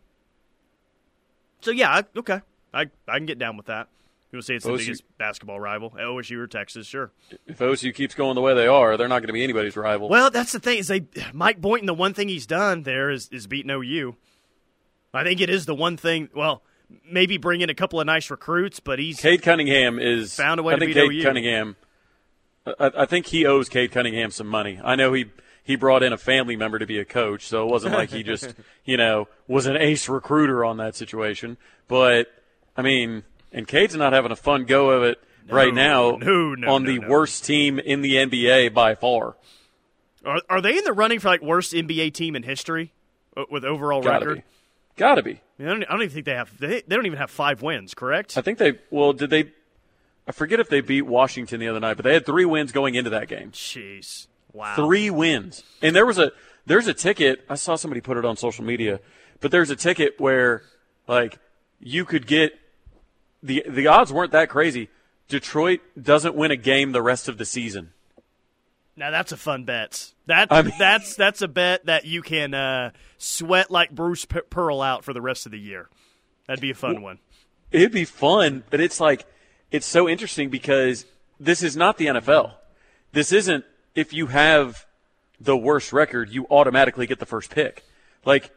[1.62, 2.42] So yeah, I, okay,
[2.74, 3.88] I I can get down with that.
[4.32, 6.88] You want to say it's the OSU biggest basketball rival, OSU or Texas?
[6.88, 7.12] Sure.
[7.46, 10.10] If OSU keeps going the way they are, they're not going to be anybody's rival.
[10.10, 11.86] Well, that's the thing is they Mike Boynton.
[11.86, 14.16] The one thing he's done there is is beating OU.
[15.14, 16.30] I think it is the one thing.
[16.36, 16.64] Well,
[17.08, 20.64] maybe bring in a couple of nice recruits, but he's Cade Cunningham is Found a
[20.64, 21.24] way I to think beat Cade OU.
[21.24, 21.76] Cunningham.
[22.66, 24.80] I, I think he owes Cade Cunningham some money.
[24.84, 25.26] I know he
[25.64, 28.24] he brought in a family member to be a coach, so it wasn't like he
[28.24, 28.54] just
[28.86, 31.58] you know was an ace recruiter on that situation.
[31.88, 32.28] But
[32.76, 36.74] I mean, and Cade's not having a fun go of it right now no, no,
[36.74, 37.08] on no, the no.
[37.08, 39.36] worst team in the NBA by far.
[40.26, 42.94] are, are they in the running for like worst NBA team in history
[43.50, 44.38] with overall Gotta record?
[44.38, 44.44] be,
[44.96, 45.42] gotta be.
[45.60, 46.58] I, don't, I don't even think they have.
[46.58, 47.94] They, they don't even have five wins.
[47.94, 48.38] Correct?
[48.38, 49.52] I think they well did they.
[50.30, 52.94] I forget if they beat Washington the other night, but they had three wins going
[52.94, 53.50] into that game.
[53.52, 54.28] Jeez.
[54.54, 54.76] Wow.
[54.76, 55.64] Three wins.
[55.82, 56.32] And there was a
[56.68, 57.44] there's a ticket.
[57.50, 59.00] I saw somebody put it on social media,
[59.40, 60.62] but there's a ticket where
[61.08, 61.40] like
[61.80, 62.54] you could get
[63.42, 64.90] the the odds weren't that crazy.
[65.30, 67.92] Detroit doesn't win a game the rest of the season.
[68.96, 70.14] Now that's a fun bet.
[70.28, 74.42] That I mean- that's that's a bet that you can uh, sweat like Bruce P-
[74.48, 75.90] Pearl out for the rest of the year.
[76.46, 77.18] That'd be a fun one.
[77.72, 79.26] It'd be fun, but it's like
[79.72, 81.06] it's so interesting because
[81.40, 82.54] this is not the NFL.
[83.12, 84.86] This isn't if you have
[85.40, 87.84] the worst record, you automatically get the first pick.
[88.26, 88.52] Like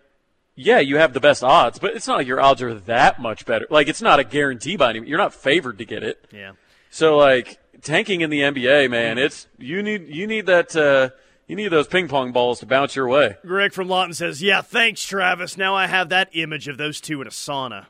[0.54, 3.46] yeah, you have the best odds, but it's not like your odds are that much
[3.46, 3.66] better.
[3.70, 5.06] Like it's not a guarantee by any.
[5.06, 6.26] You're not favored to get it.
[6.30, 6.52] Yeah.
[6.90, 11.10] So like tanking in the NBA, man, it's you need you need that uh,
[11.46, 13.36] you need those ping pong balls to bounce your way.
[13.46, 15.56] Greg from Lawton says, "Yeah, thanks, Travis.
[15.56, 17.86] Now I have that image of those two in a sauna.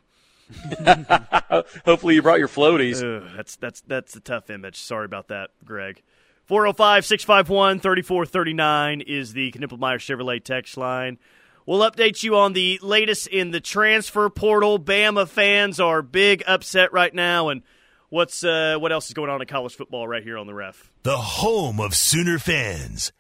[1.84, 3.02] Hopefully you brought your floaties.
[3.02, 4.80] Ugh, that's that's that's a tough image.
[4.80, 6.02] Sorry about that, Greg."
[6.50, 11.18] 405-651-3439 is the Knippelmeyer Chevrolet text line.
[11.66, 14.80] We'll update you on the latest in the transfer portal.
[14.80, 17.62] Bama fans are big upset right now, and
[18.08, 20.90] what's uh, what else is going on in college football right here on the ref.
[21.04, 23.12] The home of Sooner fans.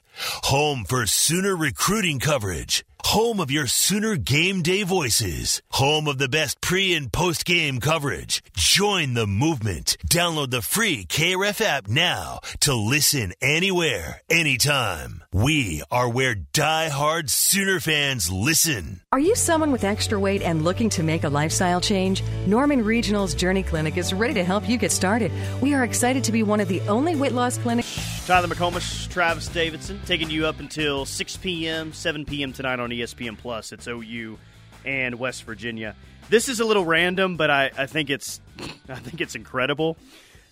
[0.44, 2.84] Home for Sooner recruiting coverage.
[3.06, 5.60] Home of your Sooner game day voices.
[5.72, 8.42] Home of the best pre and post game coverage.
[8.56, 9.96] Join the movement.
[10.06, 15.22] Download the free KRF app now to listen anywhere, anytime.
[15.32, 19.00] We are where die-hard Sooner fans listen.
[19.12, 22.22] Are you someone with extra weight and looking to make a lifestyle change?
[22.46, 25.32] Norman Regional's Journey Clinic is ready to help you get started.
[25.60, 28.21] We are excited to be one of the only weight loss clinics.
[28.26, 32.52] Tyler McComas, Travis Davidson, taking you up until 6 p.m., 7 p.m.
[32.52, 33.72] tonight on ESPN Plus.
[33.72, 34.38] It's OU
[34.84, 35.96] and West Virginia.
[36.28, 38.40] This is a little random, but I, I think it's
[38.88, 39.96] I think it's incredible.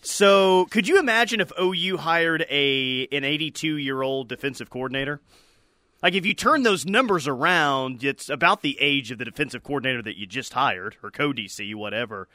[0.03, 5.21] So, could you imagine if OU hired a an 82 year old defensive coordinator?
[6.03, 10.03] Like if you turn those numbers around, it's about the age of the defensive coordinator
[10.03, 12.27] that you just hired or co-DC, whatever.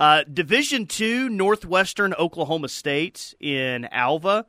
[0.00, 4.46] Uh, Division two, Northwestern Oklahoma State in Alva.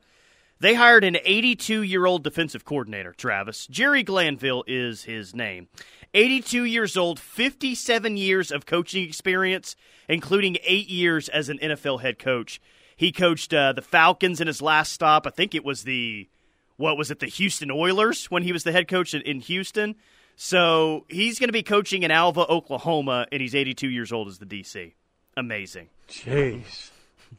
[0.60, 3.66] They hired an 82 year old defensive coordinator, Travis.
[3.66, 5.68] Jerry Glanville is his name.
[6.12, 9.74] 82 years old, 57 years of coaching experience,
[10.08, 12.60] including eight years as an NFL head coach.
[12.96, 15.26] He coached uh, the Falcons in his last stop.
[15.26, 16.28] I think it was the,
[16.76, 19.94] what was it, the Houston Oilers when he was the head coach in, in Houston.
[20.36, 24.38] So he's going to be coaching in Alva, Oklahoma, and he's 82 years old as
[24.38, 24.92] the DC.
[25.36, 25.88] Amazing.
[26.08, 26.90] Jeez.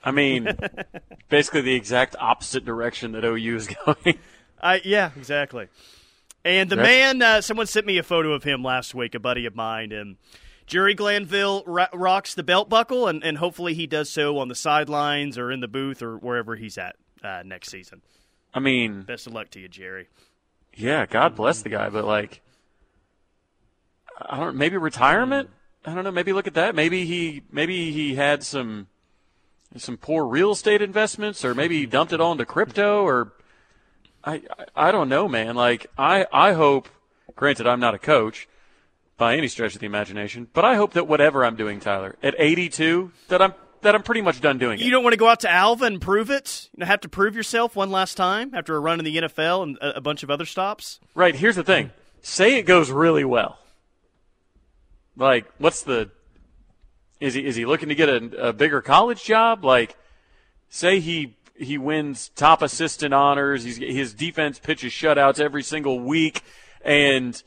[0.03, 0.47] I mean,
[1.29, 4.19] basically the exact opposite direction that OU is going.
[4.61, 5.67] Uh, yeah, exactly.
[6.43, 9.19] And the That's- man, uh, someone sent me a photo of him last week, a
[9.19, 10.15] buddy of mine, and
[10.65, 14.55] Jerry Glanville ro- rocks the belt buckle, and, and hopefully he does so on the
[14.55, 18.01] sidelines or in the booth or wherever he's at uh, next season.
[18.53, 20.07] I mean, Best of luck to you, Jerry.
[20.75, 22.41] yeah, God bless the guy, but like,
[24.19, 24.55] I don't.
[24.55, 25.49] Maybe retirement.
[25.85, 26.11] I don't know.
[26.11, 26.75] Maybe look at that.
[26.75, 27.43] Maybe he.
[27.51, 28.87] Maybe he had some
[29.77, 33.33] some poor real estate investments, or maybe he dumped it all into crypto, or
[34.23, 34.35] I.
[34.35, 35.55] I, I don't know, man.
[35.55, 36.25] Like, I.
[36.31, 36.89] I hope.
[37.35, 38.47] Granted, I'm not a coach
[39.17, 42.35] by any stretch of the imagination, but I hope that whatever I'm doing, Tyler, at
[42.37, 44.83] 82, that I'm that I'm pretty much done doing it.
[44.83, 46.69] You don't want to go out to Alva and prove it?
[46.73, 49.63] You know, have to prove yourself one last time after a run in the NFL
[49.63, 50.99] and a, a bunch of other stops?
[51.15, 51.35] Right.
[51.35, 51.91] Here's the thing.
[52.21, 53.57] Say it goes really well.
[55.15, 56.09] Like, what's the?
[57.21, 59.63] Is he is he looking to get a, a bigger college job?
[59.63, 59.95] Like,
[60.69, 63.63] say he he wins top assistant honors.
[63.63, 66.43] He's his defense pitches shutouts every single week,
[66.83, 67.41] and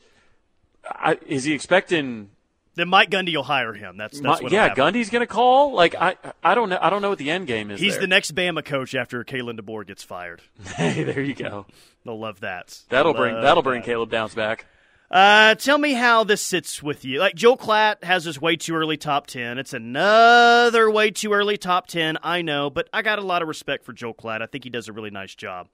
[0.89, 2.29] I, is he expecting?
[2.75, 3.95] Then Mike Gundy will hire him.
[3.95, 5.73] That's, that's my- yeah, Gundy's going to call.
[5.73, 6.77] Like, I I don't know.
[6.81, 7.79] I don't know what the end game is.
[7.79, 8.01] He's there.
[8.01, 10.41] the next Bama coach after Kalen DeBoer gets fired.
[10.75, 11.65] hey, there you go.
[12.03, 12.79] They'll love that.
[12.89, 13.85] That'll Love bring that'll bring that.
[13.85, 14.65] Caleb Downs back.
[15.11, 17.19] Uh, tell me how this sits with you.
[17.19, 19.59] Like Joel Klatt has his way too early top ten.
[19.59, 22.17] It's another way too early top ten.
[22.23, 24.41] I know, but I got a lot of respect for Joel Klatt.
[24.41, 25.67] I think he does a really nice job.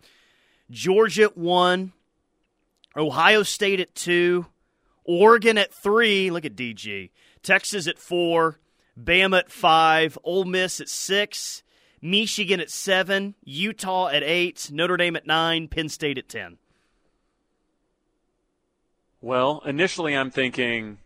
[0.69, 1.93] Georgia at one,
[2.95, 4.47] Ohio State at two,
[5.05, 6.29] Oregon at three.
[6.29, 7.09] Look at DG.
[7.41, 8.59] Texas at four,
[9.01, 11.63] Bama at five, Ole Miss at six,
[12.01, 16.57] Michigan at seven, Utah at eight, Notre Dame at nine, Penn State at ten.
[19.21, 20.97] Well, initially I'm thinking,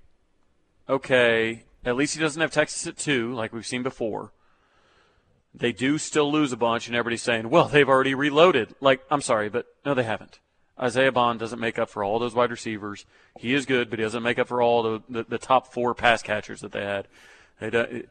[0.87, 4.31] okay, at least he doesn't have Texas at two, like we've seen before.
[5.53, 8.75] They do still lose a bunch, and everybody's saying, well, they've already reloaded.
[8.81, 10.39] Like, I'm sorry, but no, they haven't.
[10.79, 13.05] Isaiah Bond doesn't make up for all those wide receivers.
[13.37, 15.93] He is good, but he doesn't make up for all the, the, the top four
[15.93, 17.07] pass catchers that they had.
[17.59, 18.03] They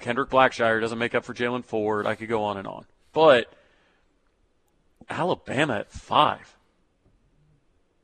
[0.00, 2.06] Kendrick Blackshire doesn't make up for Jalen Ford.
[2.06, 2.84] I could go on and on.
[3.12, 3.52] But
[5.08, 6.56] Alabama at five.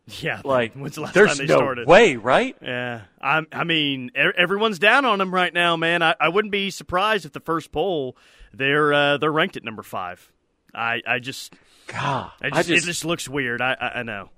[0.20, 1.88] Yeah, Like, when's the last there's time they no started?
[1.88, 2.54] way, right?
[2.60, 6.02] Yeah, I'm, I mean, everyone's down on them right now, man.
[6.02, 8.14] I, I wouldn't be surprised if the first poll
[8.52, 10.30] they're uh, they're ranked at number five.
[10.74, 11.54] I, I just,
[11.86, 13.62] God, I just, I just, it just looks weird.
[13.62, 14.28] I, I, I know.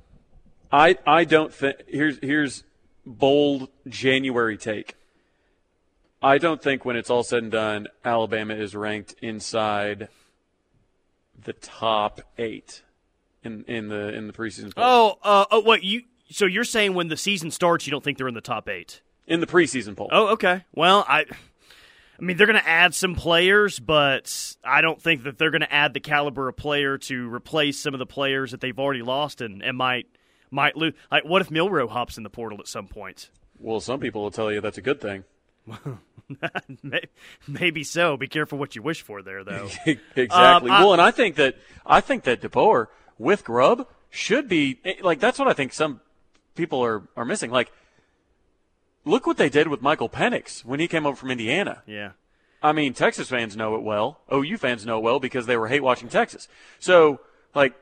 [0.71, 2.63] I, I don't think here's here's
[3.05, 4.95] bold January take.
[6.23, 10.09] I don't think when it's all said and done, Alabama is ranked inside
[11.43, 12.83] the top eight
[13.47, 14.75] in in the in the preseason.
[14.75, 14.85] poll.
[14.85, 16.03] Oh, uh, oh, what you?
[16.31, 19.01] So you're saying when the season starts, you don't think they're in the top eight?
[19.27, 20.09] in the preseason poll.
[20.13, 20.65] Oh, okay.
[20.73, 25.37] Well, I, I mean, they're going to add some players, but I don't think that
[25.37, 28.61] they're going to add the caliber of player to replace some of the players that
[28.61, 30.07] they've already lost and, and might
[30.51, 30.95] might lose.
[31.11, 33.31] Like, what if Milroe hops in the portal at some point?
[33.59, 35.25] Well, some people will tell you that's a good thing.
[37.49, 38.17] Maybe so.
[38.17, 39.69] Be careful what you wish for there, though.
[40.15, 40.71] exactly.
[40.71, 42.87] Um, I- well, and I think that I think that DeBoer
[43.19, 46.01] with Grubb should be eh, like that's what I think some
[46.55, 47.51] people are are missing.
[47.51, 47.73] Like,
[49.05, 51.83] look what they did with Michael Penix when he came over from Indiana.
[51.87, 52.13] yeah.
[52.63, 54.23] I mean, Texas fans know it well.
[54.33, 56.49] OU fans know it well because they were hate watching Texas.
[56.81, 57.21] So,
[57.55, 57.75] like,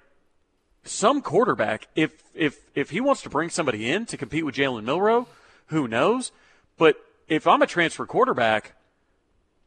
[0.83, 4.85] some quarterback, if if if he wants to bring somebody in to compete with Jalen
[4.85, 5.27] Milroe,
[5.67, 6.33] who knows?
[6.77, 6.97] But
[7.29, 8.75] if I'm a transfer quarterback,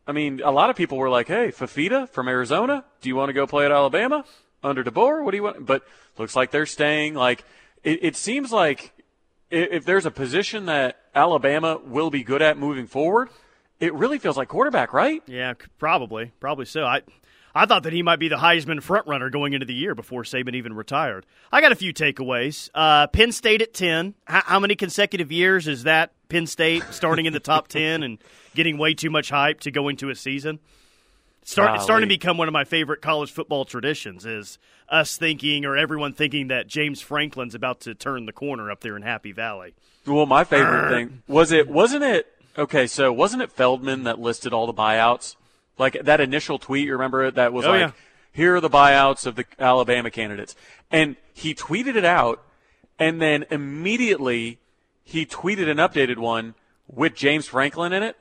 [0.06, 3.30] I mean, a lot of people were like, "Hey, Fifita from Arizona, do you want
[3.30, 4.26] to go play at Alabama
[4.64, 5.24] under DeBoer?
[5.24, 5.84] What do you want?" But
[6.18, 7.14] looks like they're staying.
[7.14, 7.44] Like,
[7.84, 8.94] it, it seems like
[9.52, 13.30] i- if there's a position that Alabama will be good at moving forward,
[13.80, 15.22] it really feels like quarterback, right?
[15.28, 16.84] Yeah, probably, probably so.
[16.84, 17.02] I,
[17.54, 20.56] I thought that he might be the Heisman frontrunner going into the year before Saban
[20.56, 21.26] even retired.
[21.52, 22.70] I got a few takeaways.
[22.74, 24.16] Uh, Penn State at ten.
[24.26, 28.18] How, how many consecutive years is that Penn State starting in the top ten and
[28.56, 30.60] getting way too much hype to go into a season?
[31.48, 34.58] Start, it's starting to become one of my favorite college football traditions is
[34.90, 38.98] us thinking or everyone thinking that James Franklin's about to turn the corner up there
[38.98, 39.74] in Happy Valley.
[40.06, 42.28] Well, my favorite thing was it wasn't it
[42.58, 45.38] okay, so wasn't it Feldman that listed all the buyouts?
[45.78, 47.92] Like that initial tweet, you remember it that was Oh, like yeah.
[48.34, 50.54] here are the buyouts of the Alabama candidates.
[50.92, 52.44] And he tweeted it out
[53.00, 54.60] and then immediately
[55.06, 56.56] he tweeted an updated one
[56.88, 58.18] with James Franklin in it.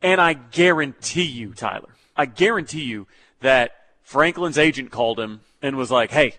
[0.00, 1.90] And I guarantee you, Tyler,
[2.20, 3.06] I guarantee you
[3.40, 6.34] that Franklin's agent called him and was like, "Hey,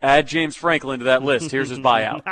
[0.00, 1.50] add James Franklin to that list.
[1.50, 2.22] Here's his buyout."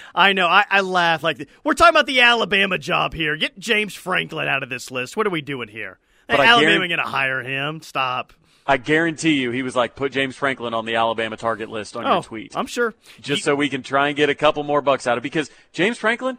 [0.14, 0.48] I know.
[0.48, 3.36] I, I laugh like we're talking about the Alabama job here.
[3.36, 5.16] Get James Franklin out of this list.
[5.16, 5.98] What are we doing here?
[6.28, 7.80] I Alabama going to hire him?
[7.82, 8.32] Stop.
[8.66, 12.04] I guarantee you, he was like, "Put James Franklin on the Alabama target list on
[12.04, 12.94] Oh, your tweet." I'm sure.
[13.20, 15.22] just so we can try and get a couple more bucks out of.
[15.22, 16.36] Because James Franklin,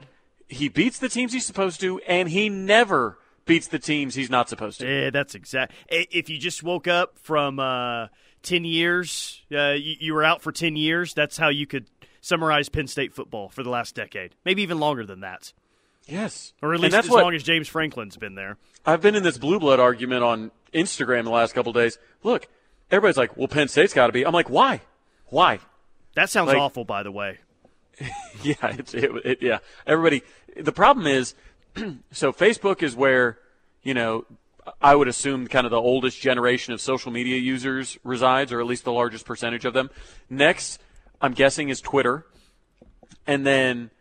[0.49, 3.17] he beats the teams he's supposed to, and he never
[3.47, 4.87] beats the teams he's not supposed to.
[4.87, 5.73] Yeah, that's exact.
[5.89, 8.07] If you just woke up from uh,
[8.43, 11.13] ten years, uh, you, you were out for ten years.
[11.13, 11.87] That's how you could
[12.21, 15.53] summarize Penn State football for the last decade, maybe even longer than that,
[16.07, 18.57] Yes, or at least as what long as James Franklin's been there.
[18.85, 21.97] I've been in this blue blood argument on Instagram the last couple days.
[22.23, 22.47] Look,
[22.91, 24.81] everybody's like, "Well, Penn State's got to be." I'm like, "Why?
[25.27, 25.59] Why?"
[26.15, 27.39] That sounds Like- awful, by the way.
[28.43, 29.57] Yeah, it's, it, it, yeah.
[29.87, 30.21] Everybody.
[30.55, 31.33] The problem is,
[32.11, 33.39] so Facebook is where
[33.83, 34.25] you know
[34.81, 38.65] I would assume kind of the oldest generation of social media users resides, or at
[38.65, 39.89] least the largest percentage of them.
[40.29, 40.81] Next,
[41.21, 42.25] I'm guessing is Twitter,
[43.25, 43.91] and then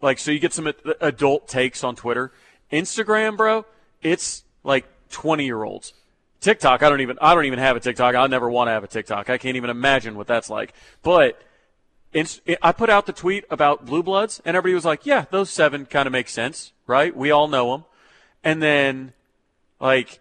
[0.00, 2.32] like so you get some adult takes on Twitter.
[2.72, 3.64] Instagram, bro,
[4.02, 5.92] it's like 20 year olds.
[6.40, 8.14] TikTok, I don't even I don't even have a TikTok.
[8.14, 9.30] I never want to have a TikTok.
[9.30, 10.74] I can't even imagine what that's like.
[11.02, 11.40] But
[12.62, 15.86] I put out the tweet about Blue Bloods, and everybody was like, "Yeah, those seven
[15.86, 17.14] kind of make sense, right?
[17.16, 17.84] We all know them."
[18.44, 19.12] And then,
[19.80, 20.20] like,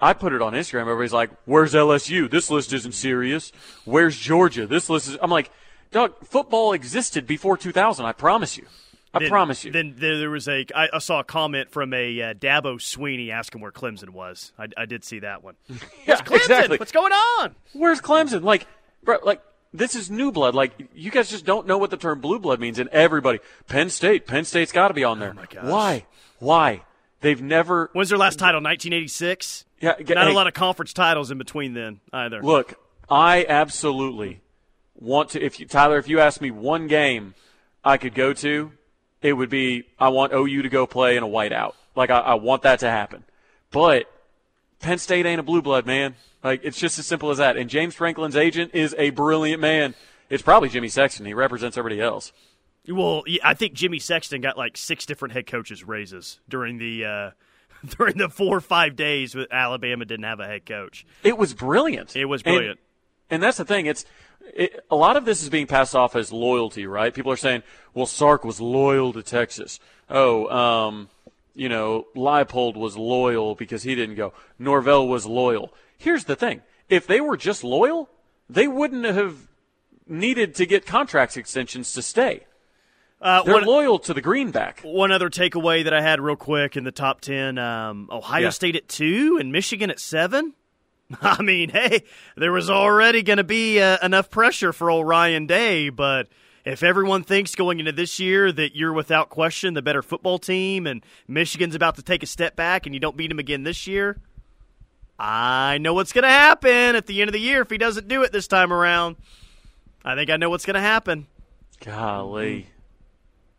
[0.00, 0.82] I put it on Instagram.
[0.82, 2.28] Everybody's like, "Where's LSU?
[2.30, 3.52] This list isn't serious.
[3.84, 4.66] Where's Georgia?
[4.66, 5.50] This list is." I'm like,
[5.92, 8.04] "Dog, football existed before 2000.
[8.04, 8.66] I promise you.
[9.14, 10.66] I Then- promise you." Then there, there was a.
[10.74, 14.52] I, I saw a comment from a uh, Dabo Swinney asking where Clemson was.
[14.58, 15.54] I, I did see that one.
[16.06, 16.76] yeah, Clemson, exactly.
[16.78, 17.54] what's going on?
[17.72, 18.42] Where's Clemson?
[18.42, 18.66] Like,
[19.04, 19.40] bro, like
[19.72, 20.54] this is new blood.
[20.54, 22.78] Like, you guys just don't know what the term blue blood means.
[22.78, 25.30] And everybody, Penn State, Penn State's got to be on there.
[25.30, 25.64] Oh my gosh.
[25.64, 26.06] Why?
[26.38, 26.82] Why?
[27.20, 27.90] They've never.
[27.92, 28.60] When's their last title?
[28.60, 29.64] 1986.
[29.80, 32.42] Yeah, g- Not hey, a lot of conference titles in between then either.
[32.42, 32.74] Look,
[33.10, 34.40] I absolutely
[34.94, 35.42] want to.
[35.42, 37.34] If you, Tyler, if you ask me one game
[37.84, 38.72] I could go to,
[39.22, 41.74] it would be I want OU to go play in a whiteout.
[41.94, 43.24] Like I, I want that to happen.
[43.70, 44.10] But
[44.80, 46.14] Penn State ain't a blue blood, man.
[46.46, 47.56] Like it's just as simple as that.
[47.56, 49.96] And James Franklin's agent is a brilliant man.
[50.30, 51.26] It's probably Jimmy Sexton.
[51.26, 52.32] He represents everybody else.
[52.88, 57.30] Well, I think Jimmy Sexton got like six different head coaches raises during the uh,
[57.98, 61.04] during the four or five days that Alabama didn't have a head coach.
[61.24, 62.14] It was brilliant.
[62.14, 62.78] It was And- brilliant.
[63.28, 63.86] And, that's the thing.
[63.86, 64.04] It's
[64.54, 67.12] it, a lot of this is being passed off as loyalty, right?
[67.12, 71.08] People are saying, "Well, Sark was loyal to Texas." Oh, um,
[71.56, 74.32] you know, Leipold was loyal because he didn't go.
[74.58, 75.72] Norvell was loyal.
[75.98, 78.08] Here's the thing: if they were just loyal,
[78.48, 79.48] they wouldn't have
[80.06, 82.44] needed to get contract extensions to stay.
[83.20, 84.80] Uh, They're one, loyal to the greenback.
[84.82, 88.50] one other takeaway that I had real quick in the top ten: um, Ohio Yeah.
[88.50, 90.52] State at two and Michigan at seven.
[91.22, 92.02] I mean, hey,
[92.36, 96.28] there was already going to be uh, enough pressure for old Ryan Day, but
[96.66, 100.84] if everyone thinks going into this year that you're without question the better football team
[100.84, 103.86] and Michigan's about to take a step back and you don't beat them again this
[103.86, 104.18] year,
[105.16, 108.08] I know what's going to happen at the end of the year if he doesn't
[108.08, 109.14] do it this time around.
[110.04, 111.28] I think I know what's going to happen.
[111.84, 112.66] Golly.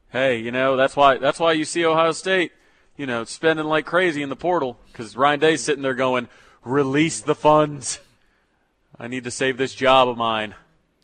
[0.10, 2.52] Hey, you know that's why that's why you see Ohio State,
[2.98, 6.28] you know, spending like crazy in the portal because Ryan Day's sitting there going,
[6.64, 8.00] "Release the funds.
[8.98, 10.56] I need to save this job of mine."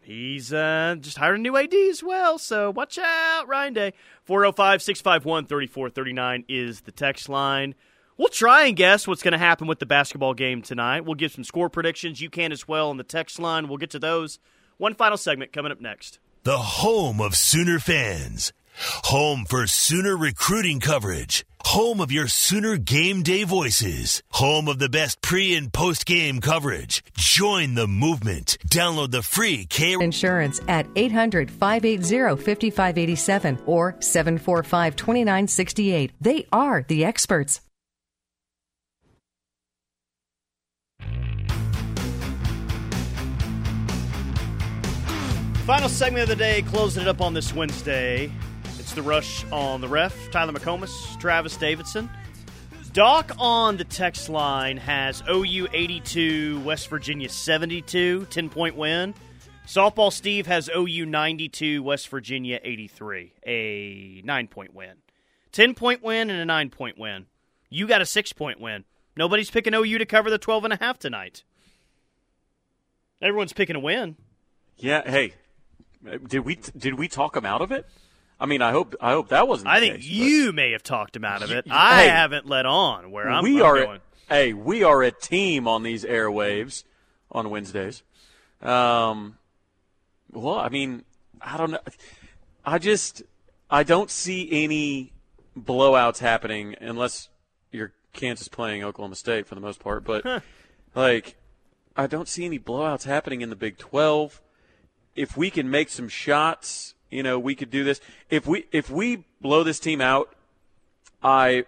[0.03, 3.93] He's uh, just hired a new AD as well, so watch out, Ryan Day.
[4.23, 7.75] 405 651 3439 is the text line.
[8.17, 11.01] We'll try and guess what's going to happen with the basketball game tonight.
[11.05, 12.21] We'll give some score predictions.
[12.21, 13.67] You can as well on the text line.
[13.67, 14.39] We'll get to those.
[14.77, 16.19] One final segment coming up next.
[16.43, 18.53] The home of Sooner fans.
[18.75, 21.45] Home for Sooner recruiting coverage.
[21.65, 24.21] Home of your Sooner game day voices.
[24.31, 27.03] Home of the best pre and post game coverage.
[27.17, 28.57] Join the movement.
[28.67, 36.11] Download the free K Insurance at 800 580 5587 or 745 2968.
[36.19, 37.61] They are the experts.
[45.65, 48.29] Final segment of the day, closing it up on this Wednesday.
[48.95, 50.29] The rush on the ref.
[50.29, 52.09] Tyler McComas, Travis Davidson.
[52.91, 59.15] Doc on the text line has OU 82, West Virginia 72, 10 point win.
[59.65, 64.93] Softball Steve has OU 92, West Virginia 83, a 9 point win.
[65.53, 67.25] 10 point win and a 9 point win.
[67.71, 68.83] You got a 6 point win.
[69.17, 71.43] Nobody's picking OU to cover the 12 and a half tonight.
[73.23, 74.17] Everyone's picking a win.
[74.77, 75.01] Yeah.
[75.09, 75.33] Hey,
[76.07, 77.87] uh, did we did we talk him out of it?
[78.39, 79.69] I mean, I hope I hope that wasn't.
[79.69, 81.65] I think case, you may have talked him out of it.
[81.69, 83.85] I hey, haven't let on where I'm, we I'm are.
[83.85, 83.99] going.
[84.27, 86.83] Hey, we are a team on these airwaves
[87.31, 88.03] on Wednesdays.
[88.61, 89.37] Um,
[90.31, 91.03] well, I mean,
[91.41, 91.79] I don't know.
[92.65, 93.23] I just
[93.69, 95.13] I don't see any
[95.57, 97.29] blowouts happening unless
[97.71, 100.03] you're Kansas playing Oklahoma State for the most part.
[100.03, 100.43] But
[100.95, 101.35] like,
[101.95, 104.41] I don't see any blowouts happening in the Big Twelve.
[105.15, 108.01] If we can make some shots, you know, we could do this.
[108.29, 110.33] If we if we blow this team out,
[111.23, 111.65] I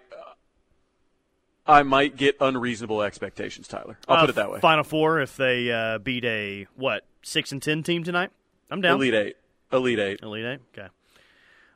[1.68, 3.98] I might get unreasonable expectations, Tyler.
[4.08, 4.60] I'll Uh, put it that way.
[4.60, 8.32] Final four if they uh, beat a what six and ten team tonight.
[8.70, 8.96] I'm down.
[8.96, 9.38] Elite eight.
[9.72, 10.20] Elite eight.
[10.22, 10.60] Elite eight.
[10.78, 10.88] Okay.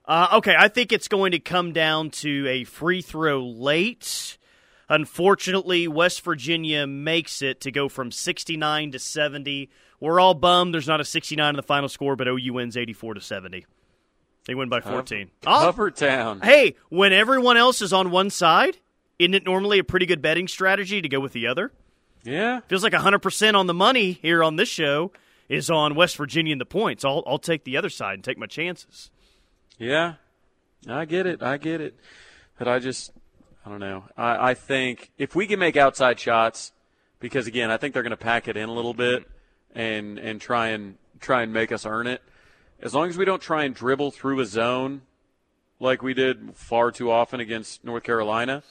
[0.05, 4.37] Uh, okay, I think it's going to come down to a free throw late.
[4.91, 9.69] Unfortunately, West Virginia makes it to go from 69 to 70.
[9.99, 13.15] We're all bummed there's not a 69 in the final score, but OU wins 84
[13.15, 13.65] to 70.
[14.45, 15.29] They win by 14.
[15.45, 16.39] Oh, Cover town.
[16.41, 18.77] hey, when everyone else is on one side,
[19.19, 21.71] isn't it normally a pretty good betting strategy to go with the other?
[22.23, 22.61] Yeah.
[22.67, 25.11] Feels like 100% on the money here on this show
[25.49, 27.03] is on West Virginia and the points.
[27.03, 29.11] I'll, I'll take the other side and take my chances.
[29.77, 30.15] Yeah.
[30.87, 31.43] I get it.
[31.43, 31.99] I get it.
[32.57, 33.11] But I just,
[33.65, 34.05] I don't know.
[34.17, 36.71] I, I think if we can make outside shots,
[37.19, 39.27] because again, I think they're going to pack it in a little bit
[39.73, 42.21] and and try and try and make us earn it.
[42.81, 45.01] As long as we don't try and dribble through a zone
[45.79, 48.63] like we did far too often against North Carolina,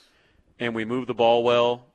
[0.59, 1.87] and we move the ball well,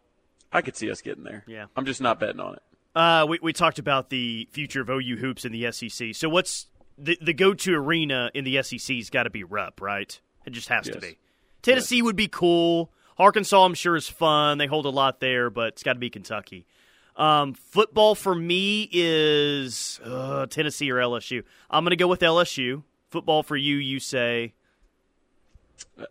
[0.51, 1.43] I could see us getting there.
[1.47, 1.66] Yeah.
[1.76, 2.62] I'm just not betting on it.
[2.95, 6.14] Uh, we, we talked about the future of OU hoops in the SEC.
[6.14, 10.20] So what's the, the go-to arena in the SEC's got to be Rupp, right?
[10.45, 11.18] It just has to be.
[11.64, 12.91] Tennessee would be cool.
[13.18, 14.58] Arkansas, I'm sure, is fun.
[14.58, 16.66] They hold a lot there, but it's got to be Kentucky.
[17.16, 21.43] Um, football for me is uh, Tennessee or LSU.
[21.70, 22.84] I'm going to go with LSU.
[23.09, 24.53] Football for you, you say.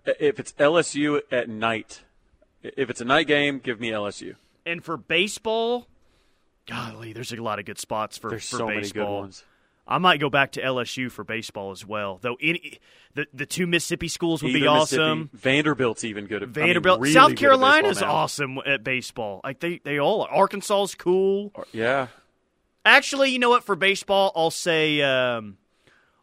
[0.06, 2.02] If it's LSU at night,
[2.62, 4.36] if it's a night game, give me LSU.
[4.64, 5.88] And for baseball,
[6.66, 8.76] golly, there's a lot of good spots for, There's for so baseball.
[8.76, 9.44] many good ones.
[9.86, 12.18] I might go back to LSU for baseball as well.
[12.22, 12.78] Though any,
[13.14, 15.30] the the two Mississippi schools would be awesome.
[15.32, 18.12] Vanderbilt's even good at I mean, Vanderbilt, really South at Carolina's now.
[18.12, 19.40] awesome at baseball.
[19.42, 20.30] Like they they all are.
[20.30, 21.52] Arkansas's cool.
[21.72, 22.08] Yeah.
[22.84, 23.64] Actually, you know what?
[23.64, 25.56] For baseball, I'll say um,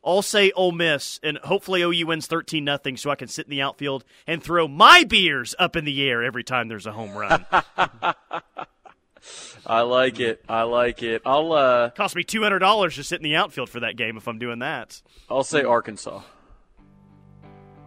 [0.04, 3.52] I'll say Ole Miss, and hopefully OU wins thirteen nothing, so I can sit in
[3.52, 7.12] the outfield and throw my beers up in the air every time there's a home
[7.16, 7.46] run.
[9.66, 10.44] I like it.
[10.48, 11.22] I like it.
[11.26, 14.18] I'll uh Cost me two hundred dollars to sit in the outfield for that game
[14.18, 15.02] if I'm doing that.
[15.30, 16.22] I'll say Arkansas.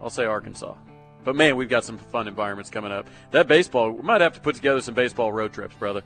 [0.00, 0.74] I'll say Arkansas.
[1.24, 3.06] But man, we've got some fun environments coming up.
[3.30, 6.02] That baseball, we might have to put together some baseball road trips, brother.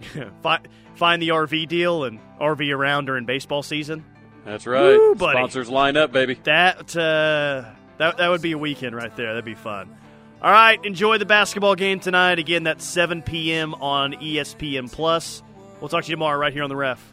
[0.42, 0.60] Fi-
[0.94, 4.04] find the RV deal and RV around during baseball season.
[4.44, 4.96] That's right.
[4.96, 5.14] Woo.
[5.16, 6.38] Sponsors line up, baby.
[6.44, 7.64] That uh,
[7.98, 9.28] that that would be a weekend right there.
[9.28, 9.96] That'd be fun.
[10.42, 12.38] All right, enjoy the basketball game tonight.
[12.38, 13.74] Again, that's 7 p.m.
[13.74, 15.42] on ESPN Plus.
[15.80, 17.12] We'll talk to you tomorrow right here on the Ref.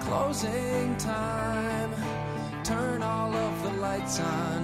[0.00, 1.94] Closing time.
[2.64, 4.54] Turn all of the lights on.